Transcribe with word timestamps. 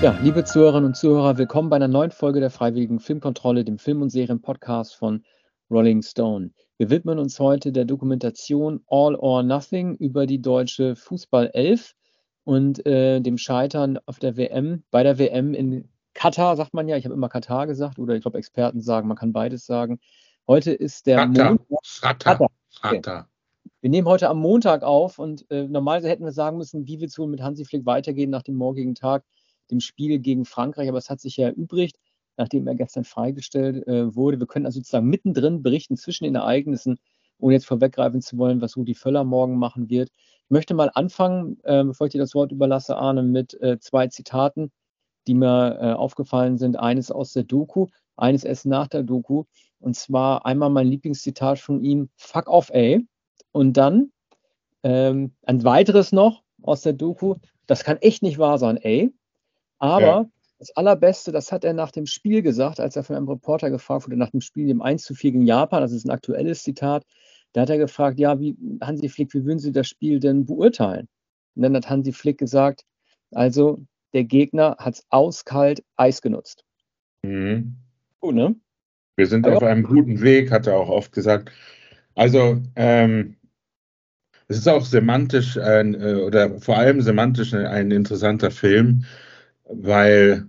Ja, 0.00 0.16
liebe 0.22 0.44
Zuhörerinnen 0.44 0.86
und 0.86 0.94
Zuhörer, 0.94 1.38
willkommen 1.38 1.70
bei 1.70 1.76
einer 1.76 1.88
neuen 1.88 2.12
Folge 2.12 2.38
der 2.38 2.50
Freiwilligen 2.50 3.00
Filmkontrolle, 3.00 3.64
dem 3.64 3.78
Film- 3.78 4.00
und 4.00 4.10
Serien-Podcast 4.10 4.94
von 4.94 5.24
Rolling 5.72 6.02
Stone. 6.02 6.52
Wir 6.76 6.88
widmen 6.88 7.18
uns 7.18 7.40
heute 7.40 7.72
der 7.72 7.84
Dokumentation 7.84 8.80
All 8.86 9.16
or 9.16 9.42
Nothing 9.42 9.96
über 9.96 10.26
die 10.26 10.40
deutsche 10.40 10.94
Fußball-Elf 10.94 11.96
und 12.44 12.86
äh, 12.86 13.20
dem 13.20 13.38
Scheitern 13.38 13.98
auf 14.06 14.20
der 14.20 14.36
WM, 14.36 14.84
bei 14.92 15.02
der 15.02 15.18
WM 15.18 15.52
in 15.52 15.88
Katar, 16.14 16.56
sagt 16.56 16.74
man 16.74 16.86
ja. 16.86 16.96
Ich 16.96 17.04
habe 17.04 17.14
immer 17.14 17.28
Katar 17.28 17.66
gesagt, 17.66 17.98
oder 17.98 18.14
ich 18.14 18.22
glaube, 18.22 18.38
Experten 18.38 18.80
sagen, 18.80 19.08
man 19.08 19.16
kann 19.16 19.32
beides 19.32 19.66
sagen. 19.66 19.98
Heute 20.46 20.70
ist 20.70 21.08
der 21.08 21.26
Katar. 21.26 21.58
Montag. 21.68 22.40
Okay. 22.40 23.00
Katar. 23.00 23.28
Wir 23.80 23.90
nehmen 23.90 24.06
heute 24.06 24.28
am 24.28 24.38
Montag 24.38 24.84
auf 24.84 25.18
und 25.18 25.44
äh, 25.50 25.66
normalerweise 25.66 26.08
hätten 26.08 26.24
wir 26.24 26.32
sagen 26.32 26.56
müssen, 26.56 26.86
wie 26.86 27.00
wir 27.00 27.08
wohl 27.16 27.26
mit 27.26 27.42
Hansi 27.42 27.64
Flick 27.64 27.84
weitergehen 27.84 28.30
nach 28.30 28.42
dem 28.42 28.54
morgigen 28.54 28.94
Tag 28.94 29.24
dem 29.70 29.80
Spiel 29.80 30.18
gegen 30.18 30.44
Frankreich, 30.44 30.88
aber 30.88 30.98
es 30.98 31.10
hat 31.10 31.20
sich 31.20 31.36
ja 31.36 31.48
erübrigt, 31.48 31.98
nachdem 32.36 32.66
er 32.66 32.74
gestern 32.74 33.04
freigestellt 33.04 33.86
äh, 33.86 34.14
wurde. 34.14 34.38
Wir 34.38 34.46
können 34.46 34.66
also 34.66 34.80
sozusagen 34.80 35.08
mittendrin 35.08 35.62
berichten 35.62 35.96
zwischen 35.96 36.24
den 36.24 36.36
Ereignissen, 36.36 36.98
ohne 37.38 37.54
jetzt 37.54 37.66
vorweggreifen 37.66 38.20
zu 38.20 38.38
wollen, 38.38 38.60
was 38.60 38.76
Rudi 38.76 38.94
Völler 38.94 39.24
morgen 39.24 39.58
machen 39.58 39.90
wird. 39.90 40.10
Ich 40.44 40.50
möchte 40.50 40.74
mal 40.74 40.90
anfangen, 40.94 41.58
äh, 41.64 41.84
bevor 41.84 42.06
ich 42.06 42.12
dir 42.12 42.20
das 42.20 42.34
Wort 42.34 42.52
überlasse, 42.52 42.96
Arne, 42.96 43.22
mit 43.22 43.60
äh, 43.60 43.78
zwei 43.78 44.08
Zitaten, 44.08 44.72
die 45.26 45.34
mir 45.34 45.78
äh, 45.80 45.92
aufgefallen 45.92 46.58
sind. 46.58 46.78
Eines 46.78 47.10
aus 47.10 47.32
der 47.32 47.44
Doku, 47.44 47.86
eines 48.16 48.44
erst 48.44 48.66
nach 48.66 48.88
der 48.88 49.02
Doku. 49.02 49.44
Und 49.78 49.94
zwar 49.94 50.46
einmal 50.46 50.70
mein 50.70 50.88
Lieblingszitat 50.88 51.58
von 51.58 51.82
ihm, 51.84 52.08
fuck 52.16 52.48
off, 52.48 52.70
ey. 52.70 53.06
Und 53.52 53.76
dann 53.76 54.10
ähm, 54.82 55.34
ein 55.42 55.64
weiteres 55.64 56.12
noch 56.12 56.42
aus 56.62 56.82
der 56.82 56.92
Doku, 56.92 57.36
das 57.66 57.84
kann 57.84 57.98
echt 57.98 58.22
nicht 58.22 58.38
wahr 58.38 58.58
sein, 58.58 58.76
ey. 58.78 59.12
Aber 59.78 60.00
Ja. 60.02 60.26
das 60.58 60.70
Allerbeste, 60.76 61.32
das 61.32 61.52
hat 61.52 61.64
er 61.64 61.72
nach 61.72 61.90
dem 61.92 62.06
Spiel 62.06 62.42
gesagt, 62.42 62.80
als 62.80 62.96
er 62.96 63.04
von 63.04 63.16
einem 63.16 63.28
Reporter 63.28 63.70
gefragt 63.70 64.06
wurde, 64.06 64.16
nach 64.16 64.30
dem 64.30 64.40
Spiel, 64.40 64.66
dem 64.66 64.82
1 64.82 65.04
zu 65.04 65.14
4 65.14 65.32
gegen 65.32 65.46
Japan, 65.46 65.82
das 65.82 65.92
ist 65.92 66.04
ein 66.04 66.10
aktuelles 66.10 66.62
Zitat, 66.62 67.04
da 67.52 67.62
hat 67.62 67.70
er 67.70 67.78
gefragt, 67.78 68.18
ja, 68.18 68.38
wie, 68.40 68.56
Hansi 68.82 69.08
Flick, 69.08 69.32
wie 69.34 69.44
würden 69.44 69.58
Sie 69.58 69.72
das 69.72 69.88
Spiel 69.88 70.20
denn 70.20 70.46
beurteilen? 70.46 71.08
Und 71.54 71.62
dann 71.62 71.76
hat 71.76 71.88
Hansi 71.88 72.12
Flick 72.12 72.38
gesagt, 72.38 72.82
also 73.32 73.80
der 74.12 74.24
Gegner 74.24 74.76
hat 74.78 74.94
es 74.94 75.04
auskalt 75.10 75.82
Eis 75.96 76.22
genutzt. 76.22 76.64
Mhm. 77.22 77.76
Gut, 78.20 78.34
ne? 78.34 78.56
Wir 79.16 79.26
sind 79.26 79.46
Ja. 79.46 79.54
auf 79.54 79.62
einem 79.62 79.82
guten 79.84 80.20
Weg, 80.22 80.50
hat 80.50 80.66
er 80.66 80.76
auch 80.76 80.88
oft 80.88 81.12
gesagt. 81.12 81.50
Also, 82.14 82.60
ähm, 82.76 83.36
es 84.48 84.58
ist 84.58 84.68
auch 84.68 84.84
semantisch 84.84 85.58
ein, 85.58 85.94
äh, 85.94 86.14
oder 86.14 86.58
vor 86.60 86.76
allem 86.78 87.00
semantisch 87.00 87.54
ein 87.54 87.90
interessanter 87.90 88.50
Film, 88.50 89.04
weil 89.68 90.48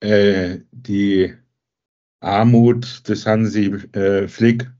äh, 0.00 0.58
die 0.72 1.34
Armut 2.20 3.08
des 3.08 3.26
Hansi 3.26 3.66
äh, 3.92 4.28
Flick 4.28 4.70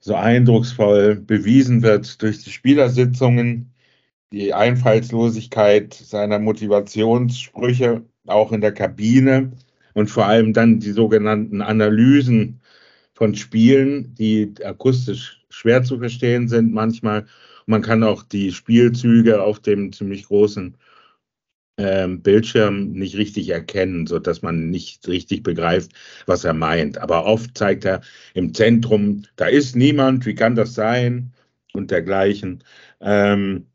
so 0.00 0.14
eindrucksvoll 0.14 1.16
bewiesen 1.16 1.82
wird 1.82 2.22
durch 2.22 2.44
die 2.44 2.50
Spielersitzungen, 2.50 3.72
die 4.32 4.54
Einfallslosigkeit 4.54 5.94
seiner 5.94 6.38
Motivationssprüche 6.38 8.04
auch 8.26 8.52
in 8.52 8.60
der 8.60 8.72
Kabine 8.72 9.52
und 9.94 10.10
vor 10.10 10.26
allem 10.26 10.52
dann 10.52 10.80
die 10.80 10.92
sogenannten 10.92 11.62
Analysen 11.62 12.60
von 13.14 13.34
Spielen, 13.34 14.14
die 14.14 14.52
akustisch 14.64 15.44
schwer 15.48 15.82
zu 15.82 15.98
verstehen 15.98 16.48
sind 16.48 16.72
manchmal. 16.72 17.26
Man 17.66 17.82
kann 17.82 18.04
auch 18.04 18.22
die 18.22 18.52
Spielzüge 18.52 19.42
auf 19.42 19.60
dem 19.60 19.92
ziemlich 19.92 20.26
großen 20.26 20.76
ähm, 21.78 22.22
Bildschirm 22.22 22.92
nicht 22.92 23.16
richtig 23.16 23.50
erkennen, 23.50 24.06
so 24.06 24.18
dass 24.18 24.42
man 24.42 24.70
nicht 24.70 25.06
richtig 25.08 25.42
begreift, 25.42 25.92
was 26.26 26.44
er 26.44 26.54
meint. 26.54 26.98
Aber 26.98 27.26
oft 27.26 27.56
zeigt 27.56 27.84
er 27.84 28.00
im 28.34 28.54
Zentrum, 28.54 29.24
da 29.36 29.46
ist 29.46 29.76
niemand, 29.76 30.26
wie 30.26 30.34
kann 30.34 30.54
das 30.54 30.74
sein 30.74 31.32
und 31.72 31.90
dergleichen. 31.90 32.64
Ähm, 33.00 33.66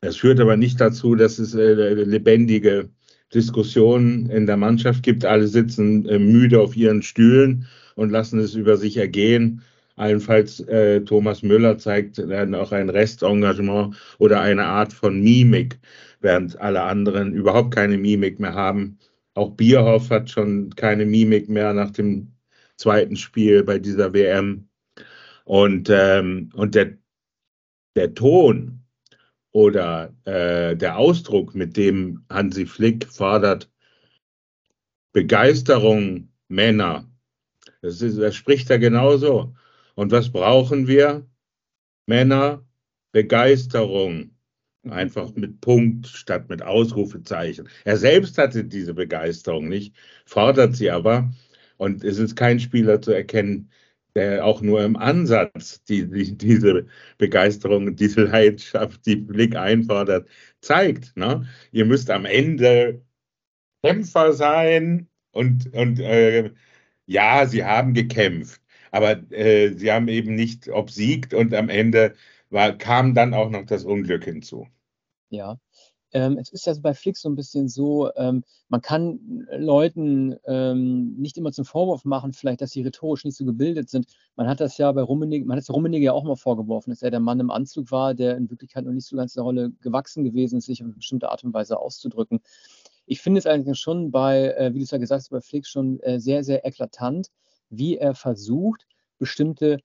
es 0.00 0.16
führt 0.16 0.40
aber 0.40 0.56
nicht 0.56 0.80
dazu, 0.80 1.14
dass 1.14 1.38
es 1.38 1.54
äh, 1.54 1.94
lebendige 1.94 2.90
Diskussionen 3.32 4.30
in 4.30 4.46
der 4.46 4.56
Mannschaft 4.56 5.02
gibt. 5.02 5.24
Alle 5.24 5.48
sitzen 5.48 6.06
äh, 6.08 6.18
müde 6.18 6.60
auf 6.60 6.76
ihren 6.76 7.02
Stühlen 7.02 7.66
und 7.96 8.10
lassen 8.10 8.38
es 8.38 8.54
über 8.54 8.76
sich 8.76 8.96
ergehen. 8.96 9.62
Allenfalls 9.96 10.60
äh, 10.60 11.00
Thomas 11.02 11.42
Müller 11.42 11.78
zeigt 11.78 12.18
dann 12.18 12.54
auch 12.54 12.72
ein 12.72 12.90
Restengagement 12.90 13.96
oder 14.18 14.40
eine 14.40 14.64
Art 14.64 14.92
von 14.92 15.20
Mimik, 15.20 15.78
während 16.20 16.60
alle 16.60 16.82
anderen 16.82 17.32
überhaupt 17.32 17.74
keine 17.74 17.96
Mimik 17.96 18.40
mehr 18.40 18.54
haben. 18.54 18.98
Auch 19.34 19.50
Bierhoff 19.50 20.10
hat 20.10 20.30
schon 20.30 20.70
keine 20.74 21.06
Mimik 21.06 21.48
mehr 21.48 21.72
nach 21.72 21.90
dem 21.90 22.32
zweiten 22.76 23.16
Spiel 23.16 23.62
bei 23.62 23.78
dieser 23.78 24.12
WM. 24.12 24.68
Und, 25.44 25.88
ähm, 25.90 26.50
und 26.54 26.74
der, 26.74 26.96
der 27.94 28.14
Ton 28.14 28.80
oder 29.52 30.12
äh, 30.24 30.76
der 30.76 30.98
Ausdruck, 30.98 31.54
mit 31.54 31.76
dem 31.76 32.24
Hansi 32.30 32.66
Flick 32.66 33.06
fordert, 33.06 33.70
Begeisterung 35.12 36.28
Männer, 36.48 37.08
das, 37.82 38.02
ist, 38.02 38.18
das 38.18 38.34
spricht 38.34 38.70
er 38.70 38.78
genauso. 38.78 39.54
Und 39.94 40.12
was 40.12 40.30
brauchen 40.30 40.86
wir? 40.88 41.26
Männer, 42.06 42.64
Begeisterung. 43.12 44.30
Einfach 44.90 45.34
mit 45.34 45.60
Punkt 45.62 46.06
statt 46.06 46.50
mit 46.50 46.62
Ausrufezeichen. 46.62 47.68
Er 47.84 47.96
selbst 47.96 48.36
hatte 48.36 48.64
diese 48.64 48.92
Begeisterung 48.92 49.68
nicht, 49.68 49.94
fordert 50.26 50.76
sie 50.76 50.90
aber. 50.90 51.32
Und 51.78 52.04
es 52.04 52.18
ist 52.18 52.36
kein 52.36 52.60
Spieler 52.60 53.00
zu 53.00 53.12
erkennen, 53.12 53.70
der 54.14 54.44
auch 54.44 54.60
nur 54.60 54.84
im 54.84 54.96
Ansatz 54.96 55.82
die, 55.84 56.08
die, 56.08 56.36
diese 56.36 56.86
Begeisterung, 57.18 57.96
diese 57.96 58.24
Leidenschaft, 58.24 59.06
die 59.06 59.16
Blick 59.16 59.56
einfordert, 59.56 60.28
zeigt. 60.60 61.16
Ne? 61.16 61.46
Ihr 61.72 61.84
müsst 61.84 62.10
am 62.10 62.24
Ende 62.24 63.02
Kämpfer 63.82 64.32
sein 64.32 65.08
und, 65.32 65.72
und 65.74 66.00
äh, 66.00 66.52
ja, 67.06 67.46
sie 67.46 67.64
haben 67.64 67.94
gekämpft, 67.94 68.62
aber 68.94 69.20
äh, 69.32 69.74
sie 69.74 69.90
haben 69.90 70.06
eben 70.06 70.36
nicht 70.36 70.68
obsiegt 70.68 71.34
und 71.34 71.52
am 71.52 71.68
Ende 71.68 72.14
war, 72.50 72.78
kam 72.78 73.12
dann 73.12 73.34
auch 73.34 73.50
noch 73.50 73.66
das 73.66 73.84
Unglück 73.84 74.22
hinzu. 74.22 74.68
Ja. 75.30 75.58
Ähm, 76.12 76.38
es 76.38 76.52
ist 76.52 76.66
ja 76.66 76.74
bei 76.80 76.94
Flick 76.94 77.16
so 77.16 77.28
ein 77.28 77.34
bisschen 77.34 77.68
so, 77.68 78.14
ähm, 78.14 78.44
man 78.68 78.82
kann 78.82 79.48
Leuten 79.50 80.36
ähm, 80.46 81.16
nicht 81.16 81.36
immer 81.36 81.50
zum 81.50 81.64
Vorwurf 81.64 82.04
machen, 82.04 82.32
vielleicht, 82.32 82.60
dass 82.60 82.70
sie 82.70 82.82
rhetorisch 82.82 83.24
nicht 83.24 83.36
so 83.36 83.44
gebildet 83.44 83.90
sind. 83.90 84.06
Man 84.36 84.46
hat 84.46 84.60
das 84.60 84.78
ja 84.78 84.92
bei 84.92 85.02
Rummenigge, 85.02 85.44
man 85.44 85.56
hat 85.56 85.64
es 85.64 85.74
Rummenigge 85.74 86.04
ja 86.04 86.12
auch 86.12 86.22
mal 86.22 86.36
vorgeworfen, 86.36 86.90
dass 86.90 87.02
er 87.02 87.10
der 87.10 87.18
Mann 87.18 87.40
im 87.40 87.50
Anzug 87.50 87.90
war, 87.90 88.14
der 88.14 88.36
in 88.36 88.48
Wirklichkeit 88.48 88.84
noch 88.84 88.92
nicht 88.92 89.08
so 89.08 89.16
ganz 89.16 89.34
der 89.34 89.42
Rolle 89.42 89.72
gewachsen 89.80 90.22
gewesen 90.22 90.58
ist, 90.58 90.66
sich 90.66 90.82
auf 90.82 90.86
eine 90.86 90.94
bestimmte 90.94 91.30
Art 91.30 91.42
und 91.42 91.52
Weise 91.52 91.80
auszudrücken. 91.80 92.38
Ich 93.06 93.20
finde 93.20 93.40
es 93.40 93.46
eigentlich 93.46 93.76
schon 93.76 94.12
bei, 94.12 94.54
äh, 94.56 94.72
wie 94.72 94.78
du 94.78 94.84
es 94.84 94.92
ja 94.92 94.98
gesagt 94.98 95.18
hast, 95.18 95.30
bei 95.30 95.40
Flick 95.40 95.66
schon 95.66 95.98
äh, 95.98 96.20
sehr, 96.20 96.44
sehr 96.44 96.64
eklatant, 96.64 97.32
wie 97.78 97.96
er 97.98 98.14
versucht, 98.14 98.86
bestimmte 99.18 99.78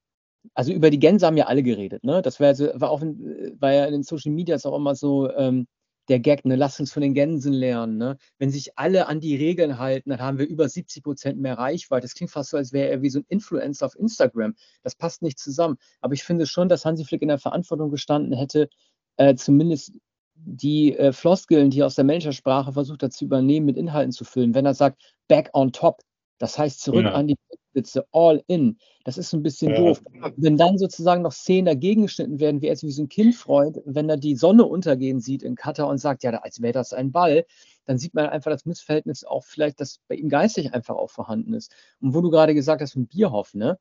also 0.53 0.71
über 0.71 0.89
die 0.89 0.99
Gänse 0.99 1.25
haben 1.25 1.37
ja 1.37 1.47
alle 1.47 1.63
geredet, 1.63 2.03
ne? 2.03 2.21
Das 2.21 2.39
war, 2.39 2.47
also, 2.47 2.69
war 2.73 2.89
auch 2.91 3.01
war 3.01 3.73
ja 3.73 3.85
in 3.85 3.91
den 3.93 4.03
Social 4.03 4.31
Medias 4.31 4.65
auch 4.65 4.75
immer 4.75 4.95
so 4.95 5.29
ähm, 5.33 5.67
der 6.07 6.19
Gag, 6.19 6.45
ne? 6.45 6.55
Lass 6.55 6.79
uns 6.79 6.91
von 6.91 7.01
den 7.01 7.13
Gänsen 7.13 7.53
lernen, 7.53 7.97
ne? 7.97 8.17
Wenn 8.39 8.49
sich 8.49 8.77
alle 8.77 9.07
an 9.07 9.19
die 9.19 9.35
Regeln 9.35 9.77
halten, 9.79 10.09
dann 10.09 10.19
haben 10.21 10.37
wir 10.39 10.47
über 10.47 10.67
70 10.69 11.03
Prozent 11.03 11.39
mehr 11.39 11.57
Reichweite. 11.57 12.03
Das 12.05 12.13
klingt 12.15 12.31
fast 12.31 12.51
so, 12.51 12.57
als 12.57 12.73
wäre 12.73 12.89
er 12.89 13.01
wie 13.01 13.09
so 13.09 13.19
ein 13.19 13.25
Influencer 13.27 13.85
auf 13.85 13.95
Instagram. 13.97 14.55
Das 14.83 14.95
passt 14.95 15.21
nicht 15.21 15.39
zusammen. 15.39 15.77
Aber 16.01 16.13
ich 16.13 16.23
finde 16.23 16.47
schon, 16.47 16.69
dass 16.69 16.85
Hansi 16.85 17.05
Flick 17.05 17.21
in 17.21 17.27
der 17.27 17.37
Verantwortung 17.39 17.91
gestanden 17.91 18.33
hätte, 18.33 18.69
äh, 19.17 19.35
zumindest 19.35 19.93
die 20.35 20.97
äh, 20.97 21.11
Floskeln, 21.11 21.69
die 21.69 21.81
er 21.81 21.85
aus 21.87 21.95
der 21.95 22.05
Managersprache 22.05 22.71
versucht 22.73 23.03
hat 23.03 23.13
zu 23.13 23.25
übernehmen, 23.25 23.65
mit 23.65 23.77
Inhalten 23.77 24.11
zu 24.13 24.23
füllen. 24.23 24.53
Wenn 24.55 24.65
er 24.65 24.73
sagt, 24.73 25.01
back 25.27 25.49
on 25.53 25.71
top, 25.73 26.01
das 26.39 26.57
heißt 26.57 26.79
zurück 26.81 27.03
Ja. 27.05 27.11
an 27.13 27.27
die 27.27 27.35
Spitze, 27.79 28.05
all 28.11 28.43
in. 28.47 28.77
Das 29.05 29.17
ist 29.17 29.33
ein 29.33 29.41
bisschen 29.43 29.71
Ja. 29.71 29.79
doof. 29.79 30.01
Wenn 30.35 30.57
dann 30.57 30.77
sozusagen 30.77 31.21
noch 31.21 31.31
Szenen 31.31 31.65
dagegen 31.65 32.03
geschnitten 32.03 32.39
werden, 32.39 32.61
wie 32.61 32.67
er 32.67 32.75
wie 32.81 32.91
so 32.91 33.03
ein 33.03 33.09
Kindfreund, 33.09 33.79
wenn 33.85 34.09
er 34.09 34.17
die 34.17 34.35
Sonne 34.35 34.65
untergehen 34.65 35.19
sieht 35.19 35.43
in 35.43 35.55
Katar 35.55 35.87
und 35.87 35.97
sagt, 35.97 36.23
ja, 36.23 36.31
als 36.31 36.61
wäre 36.61 36.73
das 36.73 36.93
ein 36.93 37.11
Ball, 37.11 37.45
dann 37.85 37.97
sieht 37.97 38.13
man 38.13 38.27
einfach 38.27 38.51
das 38.51 38.65
Missverhältnis 38.65 39.23
auch 39.23 39.45
vielleicht, 39.45 39.79
dass 39.79 39.99
bei 40.07 40.15
ihm 40.15 40.29
geistig 40.29 40.73
einfach 40.73 40.95
auch 40.95 41.09
vorhanden 41.09 41.53
ist. 41.53 41.73
Und 42.01 42.13
wo 42.13 42.21
du 42.21 42.29
gerade 42.29 42.53
gesagt 42.53 42.81
hast 42.81 42.93
von 42.93 43.07
Bierhoff, 43.07 43.53
ne? 43.53 43.79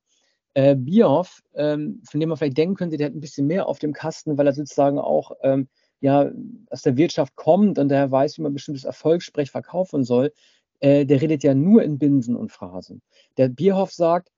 Äh, 0.55 0.77
Bierhoff, 0.77 1.43
ähm, 1.55 2.03
von 2.09 2.21
dem 2.21 2.31
man 2.31 2.39
vielleicht 2.39 2.57
denken 2.57 2.75
könnte, 2.75 2.97
der 2.97 3.09
hat 3.09 3.15
ein 3.15 3.21
bisschen 3.21 3.47
mehr 3.47 3.67
auf 3.67 3.79
dem 3.79 3.93
Kasten, 3.93 4.39
weil 4.39 4.47
er 4.47 4.55
sozusagen 4.55 4.99
auch 4.99 5.33
ähm, 5.43 5.69
ja, 6.01 6.31
aus 6.71 6.83
der 6.83 6.97
Wirtschaft 6.97 7.35
kommt 7.35 7.79
und 7.79 7.89
daher 7.89 8.11
weiß, 8.11 8.39
wie 8.39 8.43
man 8.43 8.55
bestimmtes 8.55 8.85
Erfolgssprech 8.85 9.51
verkaufen 9.51 10.05
soll. 10.05 10.33
Äh, 10.81 11.07
der 11.07 11.21
redet 11.21 11.43
ja 11.45 11.55
nur 11.55 11.83
in 11.83 11.99
Binsen 11.99 12.37
und 12.37 12.53
Phrasen. 12.53 13.03
Der 13.37 13.49
Bierhoff 13.49 13.93
sagt, 13.93 14.31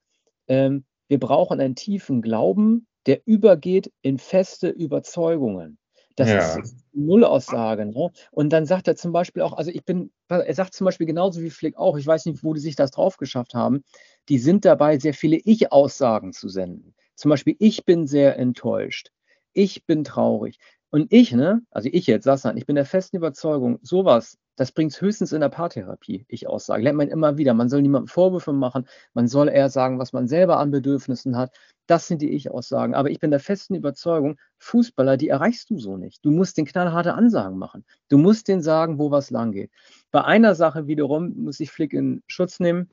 ähm, 0.48 0.84
wir 1.08 1.18
brauchen 1.18 1.60
einen 1.60 1.74
tiefen 1.76 2.22
Glauben, 2.22 2.86
der 3.06 3.20
übergeht 3.26 3.92
in 4.02 4.18
feste 4.18 4.68
Überzeugungen. 4.68 5.78
Das 6.16 6.30
Ja. 6.30 6.58
ist 6.58 6.76
Nullaussage. 6.92 7.86
Ne? 7.86 8.10
Und 8.32 8.50
dann 8.52 8.66
sagt 8.66 8.88
er 8.88 8.96
zum 8.96 9.12
Beispiel 9.12 9.42
auch, 9.42 9.54
also 9.54 9.70
ich 9.70 9.84
bin 9.84 10.10
er 10.28 10.54
sagt 10.54 10.74
zum 10.74 10.84
Beispiel 10.84 11.06
genauso 11.06 11.40
wie 11.42 11.50
Flick 11.50 11.76
auch, 11.76 11.96
ich 11.96 12.06
weiß 12.06 12.26
nicht, 12.26 12.44
wo 12.44 12.54
die 12.54 12.60
sich 12.60 12.76
das 12.76 12.90
drauf 12.92 13.16
geschafft 13.16 13.54
haben, 13.54 13.82
die 14.28 14.38
sind 14.38 14.64
dabei, 14.64 14.98
sehr 14.98 15.14
viele 15.14 15.36
Ich-Aussagen 15.38 16.32
zu 16.32 16.48
senden. 16.48 16.94
Zum 17.16 17.30
Beispiel, 17.30 17.56
ich 17.58 17.84
bin 17.84 18.06
sehr 18.06 18.38
enttäuscht, 18.38 19.10
ich 19.52 19.86
bin 19.86 20.04
traurig. 20.04 20.58
Und 20.90 21.12
ich, 21.12 21.32
ne, 21.32 21.62
also 21.70 21.88
ich 21.92 22.06
jetzt, 22.06 22.24
Sassan, 22.24 22.56
ich 22.56 22.66
bin 22.66 22.76
der 22.76 22.84
festen 22.86 23.16
Überzeugung, 23.16 23.78
sowas, 23.82 24.38
das 24.60 24.72
bringt 24.72 24.92
es 24.92 25.00
höchstens 25.00 25.32
in 25.32 25.40
der 25.40 25.48
Paartherapie, 25.48 26.26
ich 26.28 26.46
aussage. 26.46 26.82
Lernt 26.82 26.98
man 26.98 27.08
immer 27.08 27.38
wieder. 27.38 27.54
Man 27.54 27.70
soll 27.70 27.80
niemandem 27.80 28.08
Vorwürfe 28.08 28.52
machen, 28.52 28.86
man 29.14 29.26
soll 29.26 29.48
eher 29.48 29.70
sagen, 29.70 29.98
was 29.98 30.12
man 30.12 30.28
selber 30.28 30.58
an 30.58 30.70
Bedürfnissen 30.70 31.34
hat. 31.38 31.56
Das 31.86 32.06
sind 32.06 32.20
die 32.20 32.28
Ich-Aussagen. 32.32 32.94
Aber 32.94 33.08
ich 33.08 33.20
bin 33.20 33.30
der 33.30 33.40
festen 33.40 33.74
Überzeugung, 33.74 34.36
Fußballer, 34.58 35.16
die 35.16 35.30
erreichst 35.30 35.70
du 35.70 35.78
so 35.78 35.96
nicht. 35.96 36.22
Du 36.26 36.30
musst 36.30 36.58
den 36.58 36.66
knallharte 36.66 37.14
Ansagen 37.14 37.56
machen. 37.56 37.86
Du 38.10 38.18
musst 38.18 38.48
denen 38.48 38.60
sagen, 38.60 38.98
wo 38.98 39.10
was 39.10 39.30
lang 39.30 39.52
geht. 39.52 39.70
Bei 40.10 40.24
einer 40.24 40.54
Sache 40.54 40.86
wiederum 40.86 41.42
muss 41.42 41.58
ich 41.58 41.70
Flick 41.70 41.94
in 41.94 42.22
Schutz 42.26 42.60
nehmen. 42.60 42.90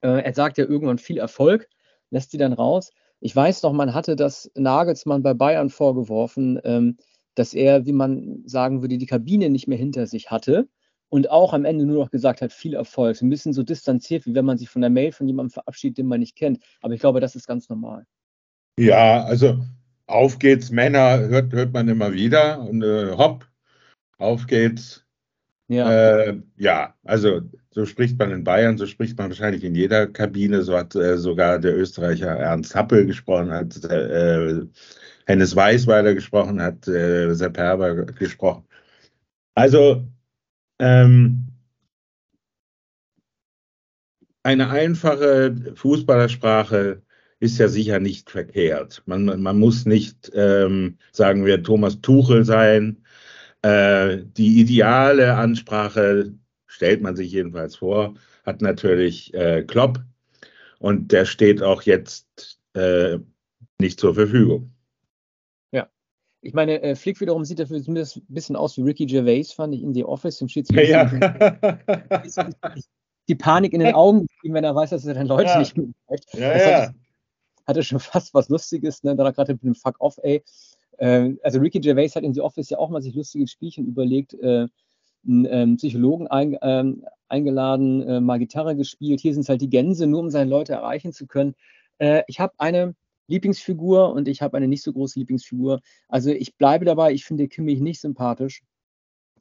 Äh, 0.00 0.22
er 0.22 0.32
sagt 0.32 0.58
ja 0.58 0.64
irgendwann 0.64 0.98
viel 0.98 1.18
Erfolg, 1.18 1.68
lässt 2.10 2.30
sie 2.30 2.38
dann 2.38 2.52
raus. 2.52 2.92
Ich 3.18 3.34
weiß 3.34 3.64
noch, 3.64 3.72
man 3.72 3.94
hatte 3.94 4.14
das 4.14 4.48
Nagelsmann 4.54 5.24
bei 5.24 5.34
Bayern 5.34 5.70
vorgeworfen, 5.70 6.60
ähm, 6.62 6.98
dass 7.34 7.52
er, 7.52 7.84
wie 7.84 7.92
man 7.92 8.44
sagen 8.46 8.80
würde, 8.80 8.96
die 8.96 9.06
Kabine 9.06 9.50
nicht 9.50 9.66
mehr 9.66 9.78
hinter 9.78 10.06
sich 10.06 10.30
hatte 10.30 10.68
und 11.14 11.30
auch 11.30 11.52
am 11.52 11.64
Ende 11.64 11.86
nur 11.86 12.00
noch 12.00 12.10
gesagt 12.10 12.40
hat, 12.40 12.52
viel 12.52 12.74
Erfolg. 12.74 13.22
Ein 13.22 13.30
bisschen 13.30 13.52
so 13.52 13.62
distanziert, 13.62 14.26
wie 14.26 14.34
wenn 14.34 14.44
man 14.44 14.58
sich 14.58 14.68
von 14.68 14.80
der 14.82 14.90
Mail 14.90 15.12
von 15.12 15.28
jemandem 15.28 15.52
verabschiedet, 15.52 15.98
den 15.98 16.08
man 16.08 16.18
nicht 16.18 16.34
kennt. 16.34 16.58
Aber 16.82 16.92
ich 16.92 16.98
glaube, 16.98 17.20
das 17.20 17.36
ist 17.36 17.46
ganz 17.46 17.68
normal. 17.68 18.04
Ja, 18.80 19.22
also 19.22 19.64
auf 20.06 20.40
geht's, 20.40 20.72
Männer 20.72 21.20
hört, 21.20 21.52
hört 21.52 21.72
man 21.72 21.86
immer 21.86 22.12
wieder 22.12 22.60
und 22.62 22.82
äh, 22.82 23.12
hopp, 23.12 23.46
auf 24.18 24.48
geht's. 24.48 25.04
Ja. 25.68 25.88
Äh, 25.92 26.42
ja, 26.56 26.96
also 27.04 27.42
so 27.70 27.86
spricht 27.86 28.18
man 28.18 28.32
in 28.32 28.42
Bayern, 28.42 28.76
so 28.76 28.84
spricht 28.84 29.16
man 29.16 29.28
wahrscheinlich 29.28 29.62
in 29.62 29.76
jeder 29.76 30.08
Kabine. 30.08 30.62
So 30.62 30.76
hat 30.76 30.96
äh, 30.96 31.16
sogar 31.16 31.60
der 31.60 31.76
Österreicher 31.76 32.26
Ernst 32.26 32.74
Happel 32.74 33.06
gesprochen, 33.06 33.52
hat 33.52 33.84
äh, 33.84 34.62
Hennes 35.26 35.54
Weißweiler 35.54 36.12
gesprochen, 36.14 36.60
hat 36.60 36.88
äh, 36.88 37.32
Sepp 37.34 37.56
Herber 37.56 38.04
gesprochen. 38.04 38.64
Also 39.54 40.04
ähm, 40.78 41.48
eine 44.42 44.70
einfache 44.70 45.54
Fußballersprache 45.74 47.02
ist 47.40 47.58
ja 47.58 47.68
sicher 47.68 48.00
nicht 48.00 48.30
verkehrt. 48.30 49.02
Man, 49.06 49.42
man 49.42 49.58
muss 49.58 49.86
nicht, 49.86 50.30
ähm, 50.34 50.98
sagen 51.12 51.44
wir, 51.44 51.62
Thomas 51.62 52.00
Tuchel 52.00 52.44
sein. 52.44 53.02
Äh, 53.62 54.18
die 54.36 54.60
ideale 54.60 55.34
Ansprache, 55.36 56.34
stellt 56.66 57.02
man 57.02 57.16
sich 57.16 57.32
jedenfalls 57.32 57.76
vor, 57.76 58.14
hat 58.44 58.60
natürlich 58.60 59.32
äh, 59.34 59.62
Klopp 59.62 60.00
und 60.78 61.12
der 61.12 61.24
steht 61.24 61.62
auch 61.62 61.82
jetzt 61.82 62.58
äh, 62.74 63.18
nicht 63.78 63.98
zur 63.98 64.14
Verfügung. 64.14 64.73
Ich 66.44 66.52
meine, 66.52 66.82
äh, 66.82 66.94
Flick 66.94 67.20
wiederum 67.20 67.44
sieht 67.44 67.58
dafür 67.58 67.82
zumindest 67.82 68.18
ein 68.18 68.26
bisschen 68.28 68.54
aus 68.54 68.76
wie 68.76 68.82
Ricky 68.82 69.06
Gervais, 69.06 69.52
fand 69.54 69.74
ich 69.74 69.82
in 69.82 69.94
The 69.94 70.04
Office, 70.04 70.42
im 70.42 70.48
Schiedsrichter. 70.48 71.10
Ja. 71.10 71.78
Die 73.28 73.34
Panik 73.34 73.72
in 73.72 73.80
den 73.80 73.94
Augen, 73.94 74.26
wenn 74.42 74.62
er 74.62 74.74
weiß, 74.74 74.90
dass 74.90 75.06
er 75.06 75.14
dann 75.14 75.26
Leute 75.26 75.48
ja. 75.48 75.58
nicht 75.58 75.74
mehr 75.74 75.86
Ja, 76.34 76.52
das 76.52 76.62
ja. 76.62 76.78
Hatte, 76.82 76.94
hatte, 77.66 77.82
schon 77.82 77.98
fast 77.98 78.34
was 78.34 78.50
Lustiges, 78.50 79.02
ne? 79.02 79.16
Dann 79.16 79.32
gerade 79.32 79.54
mit 79.54 79.62
dem 79.62 79.74
Fuck 79.74 79.96
off, 80.00 80.18
ey. 80.22 80.44
Äh, 80.98 81.32
also 81.42 81.60
Ricky 81.60 81.80
Gervais 81.80 82.14
hat 82.14 82.24
in 82.24 82.34
The 82.34 82.42
Office 82.42 82.68
ja 82.68 82.76
auch 82.76 82.90
mal 82.90 83.00
sich 83.00 83.14
lustige 83.14 83.48
Spielchen 83.48 83.86
überlegt, 83.86 84.34
äh, 84.34 84.66
einen 85.26 85.46
ähm, 85.48 85.76
Psychologen 85.78 86.26
ein, 86.26 86.58
ähm, 86.60 87.06
eingeladen, 87.28 88.06
äh, 88.06 88.20
mal 88.20 88.38
Gitarre 88.38 88.76
gespielt. 88.76 89.20
Hier 89.20 89.32
sind 89.32 89.44
es 89.44 89.48
halt 89.48 89.62
die 89.62 89.70
Gänse, 89.70 90.06
nur 90.06 90.20
um 90.20 90.28
seine 90.28 90.50
Leute 90.50 90.74
erreichen 90.74 91.14
zu 91.14 91.26
können. 91.26 91.54
Äh, 91.96 92.22
ich 92.26 92.38
habe 92.38 92.52
eine 92.58 92.94
Lieblingsfigur 93.26 94.12
und 94.12 94.28
ich 94.28 94.42
habe 94.42 94.56
eine 94.56 94.68
nicht 94.68 94.82
so 94.82 94.92
große 94.92 95.18
Lieblingsfigur. 95.18 95.80
Also 96.08 96.30
ich 96.30 96.56
bleibe 96.56 96.84
dabei, 96.84 97.12
ich 97.12 97.24
finde 97.24 97.48
Kimmich 97.48 97.80
nicht 97.80 98.00
sympathisch. 98.00 98.62